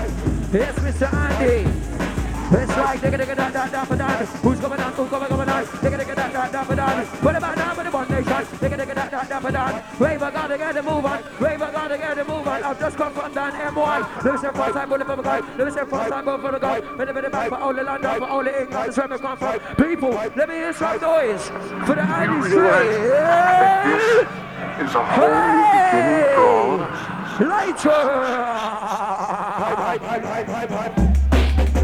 Yes, 0.50 0.74
Mr. 0.80 1.12
Andy. 1.12 1.68
It's 2.56 2.76
like 2.76 3.00
digga 3.00 3.18
digga 3.20 3.36
da 3.36 3.50
da 3.50 3.66
da 3.68 3.84
ba 3.84 3.96
da. 3.96 4.08
Who's 4.44 4.60
coming 4.60 4.80
on? 4.80 4.92
Who's 4.92 5.10
coming 5.10 5.28
coming 5.28 5.48
on? 5.48 5.64
Digga 5.84 5.98
digga 6.00 6.14
da 6.16 6.28
da 6.32 6.48
da 6.48 6.74
da. 6.74 7.04
Put 7.20 7.34
it 7.36 7.40
back 7.40 7.56
down 7.56 7.76
with 7.76 7.86
the 7.86 7.92
one 7.92 8.08
nation. 8.08 8.44
Digga 8.62 8.76
digga 8.80 8.94
da 8.94 9.08
da 9.08 9.24
da 9.24 9.40
ba 9.40 9.52
da. 9.52 9.82
Raver 9.98 10.30
gotta 10.30 10.56
get 10.56 10.74
the 10.74 10.82
move 10.82 11.04
on. 11.04 11.22
Raver 11.38 11.70
gotta 11.72 11.98
get 11.98 12.16
the 12.16 12.24
move 12.24 12.48
on. 12.48 12.62
I've 12.62 12.80
just 12.80 12.96
come 12.96 13.12
from 13.12 13.34
down 13.34 13.52
M1. 13.52 14.24
Let 14.24 14.32
me 14.34 14.38
say 14.40 14.50
first 14.54 14.74
time 14.74 14.88
bullet 14.88 15.06
for 15.06 15.16
the 15.16 15.22
guy. 15.22 15.40
Me 15.40 15.70
say 15.70 15.84
first 15.84 16.08
time 16.10 16.24
bullet 16.24 16.40
for 16.40 16.52
the 16.52 16.58
guy. 16.58 16.80
Bit 16.80 17.08
a 17.08 17.12
bit 17.12 17.24
of 17.26 17.32
back 17.32 17.48
for 17.50 17.60
only 17.60 17.82
London, 17.82 18.18
for 18.20 18.30
only 18.30 18.52
England. 18.52 18.72
That's 18.72 18.96
where 18.96 19.08
we 19.08 19.18
come 19.18 19.36
from. 19.36 19.60
People, 19.76 20.10
let 20.10 20.48
me 20.48 20.54
hear 20.54 20.72
some 20.72 21.00
noise 21.00 21.48
for 21.84 21.94
the 21.94 22.02
Andy 22.02 22.48
Street. 22.48 24.43
Is 24.80 24.94
a 24.94 25.04
whole 25.04 25.28
beginning 25.28 26.34
all 26.36 26.80
us. 26.80 27.40
Later. 27.40 28.02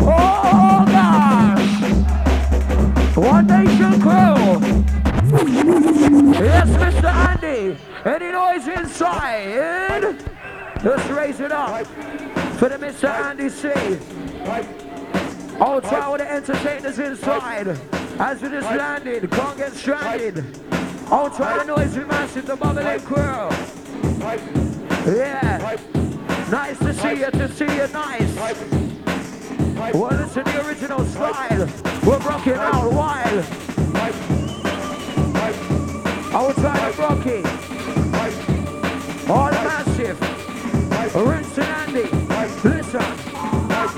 Oh 0.03 0.85
gosh! 0.87 1.77
One 3.17 3.47
nation 3.47 4.01
crew. 4.01 4.61
Yes, 6.33 6.69
Mr. 6.69 7.11
Andy. 7.13 7.77
Any 8.05 8.31
noise 8.33 8.67
inside. 8.67 10.17
Let's 10.83 11.09
raise 11.11 11.41
it 11.41 11.53
up 11.53 11.87
for 12.57 12.69
the 12.69 12.79
Mr. 12.79 13.09
Andy 13.09 13.49
C. 13.51 13.69
With 16.11 16.21
the 16.21 16.31
entertainers 16.33 16.99
inside. 16.99 17.79
As 18.19 18.43
we 18.43 18.49
just 18.49 18.69
landed, 18.69 19.31
can't 19.31 19.57
get 19.57 19.73
stranded. 19.73 20.45
Outside 21.13 21.61
the 21.61 21.65
noisy 21.65 22.05
massive, 22.05 22.47
the 22.47 22.55
bubbling 22.55 23.01
crew. 23.01 23.49
Yeah. 25.13 25.77
Nice 26.51 26.79
to 26.79 26.95
see 26.95 27.19
you, 27.21 27.31
to 27.33 27.49
see 27.53 27.65
you 27.65 27.89
nice. 27.89 28.35
Well, 29.93 30.11
listen 30.13 30.45
to 30.45 30.53
the 30.53 30.67
original 30.69 31.05
style. 31.07 31.69
We're 32.05 32.19
rocking 32.19 32.53
out 32.53 32.93
wild. 32.93 33.45
Outside 36.33 36.89
of 36.89 36.99
Rocky. 36.99 37.43
All 39.29 39.51
massive. 39.51 40.21
Rinse 41.17 41.59
and 41.59 41.97
Andy. 41.97 42.09
Listen. 42.63 43.31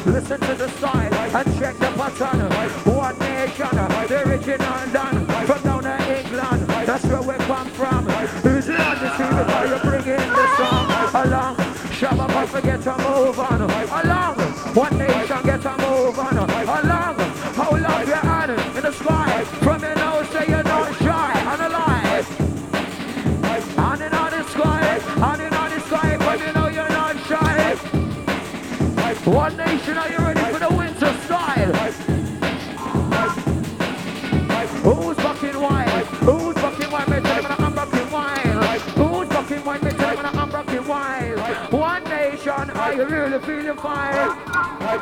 Listen 0.06 0.40
to 0.40 0.54
the 0.54 0.68
style 0.68 1.14
and 1.14 1.58
check 1.58 1.76
the 1.76 1.90
pattern. 1.92 2.50
One 2.94 3.18
nation, 3.18 3.68
the 4.08 4.22
original 4.26 4.86
bringing 9.82 10.28
the 10.38 10.46
song 10.56 10.88
along. 11.24 11.56
Shabba 11.98 12.26
Papa 12.28 12.60
get 12.62 12.86
a 12.86 12.96
move 12.98 13.38
on. 13.38 13.60
Along. 13.60 14.36
One 14.74 14.98
nation 14.98 15.42
get 15.44 15.64
a 15.64 15.76
move 15.78 16.18
on. 16.18 16.36
Along. 16.38 17.16
How 17.58 17.70
long 17.70 18.06
you 18.06 18.14
on 18.14 18.50
in 18.50 18.82
the 18.82 18.92
sky? 18.92 19.44
From 19.64 19.80
your 19.82 19.94
nose 19.94 20.28
say 20.28 20.46
you're 20.48 20.64
not 20.64 20.94
shy 20.96 21.32
and 21.52 21.62
alive. 21.68 22.26
On 23.78 24.00
and 24.00 24.14
on 24.14 24.30
the 24.30 24.42
sky, 24.44 25.00
on 25.20 25.40
and 25.40 25.54
on 25.54 25.70
the 25.70 25.80
sky, 25.80 26.16
but 26.18 26.38
you 26.40 26.52
know 26.52 26.68
you're 26.68 26.88
not 26.88 27.16
shy. 27.28 27.58
One 29.24 29.56
nation, 29.56 29.96
are 29.98 30.08
you 30.10 30.18
ready 30.18 30.40
for 30.52 30.58
the 30.58 30.74
winter 30.74 31.12
style? 31.24 32.01
You 42.90 43.04
really 43.04 43.38
feeling 43.40 43.76
fine? 43.76 44.92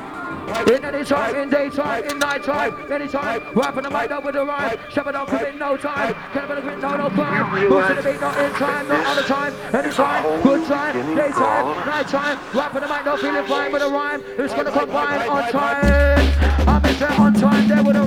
In 0.69 0.85
any 0.85 1.05
time, 1.05 1.37
in 1.37 1.49
daytime, 1.49 2.05
in 2.05 2.19
night 2.19 2.43
time, 2.43 2.93
anytime. 2.93 3.43
Rapping 3.55 3.85
the 3.85 3.91
mic 3.91 4.11
up 4.11 4.25
with 4.25 4.35
the 4.35 4.45
rhyme. 4.45 4.79
Shove 4.91 5.07
it 5.07 5.15
up, 5.15 5.29
commit 5.29 5.57
no 5.57 5.77
time. 5.77 6.15
Can't 6.33 6.49
be 6.49 6.61
quit, 6.61 6.79
no, 6.81 6.97
no 6.97 7.11
crime. 7.11 7.45
Who's 7.45 7.87
to 7.87 7.95
the 7.95 8.03
beat, 8.03 8.21
not 8.21 8.39
in 8.39 8.53
time, 8.53 8.89
not 8.89 9.07
all 9.07 9.15
the 9.15 9.23
time. 9.23 9.55
Anytime, 9.73 10.43
good 10.43 10.67
time, 10.67 11.17
daytime, 11.17 11.87
night 11.87 12.09
time. 12.09 12.39
Rapping 12.53 12.81
the 12.81 12.89
mic, 12.89 13.05
no 13.05 13.17
feeling 13.17 13.47
fine 13.47 13.73
with 13.73 13.83
a 13.83 13.89
rhyme. 13.89 14.23
Who's 14.37 14.53
gonna 14.53 14.73
combine 14.73 15.29
on 15.29 15.53
time? 15.53 16.69
I'm 16.69 16.85
in 16.85 16.99
there 16.99 17.13
on 17.13 17.35
time, 17.35 17.69
there 17.69 17.83
with 17.83 17.97
a 17.97 18.00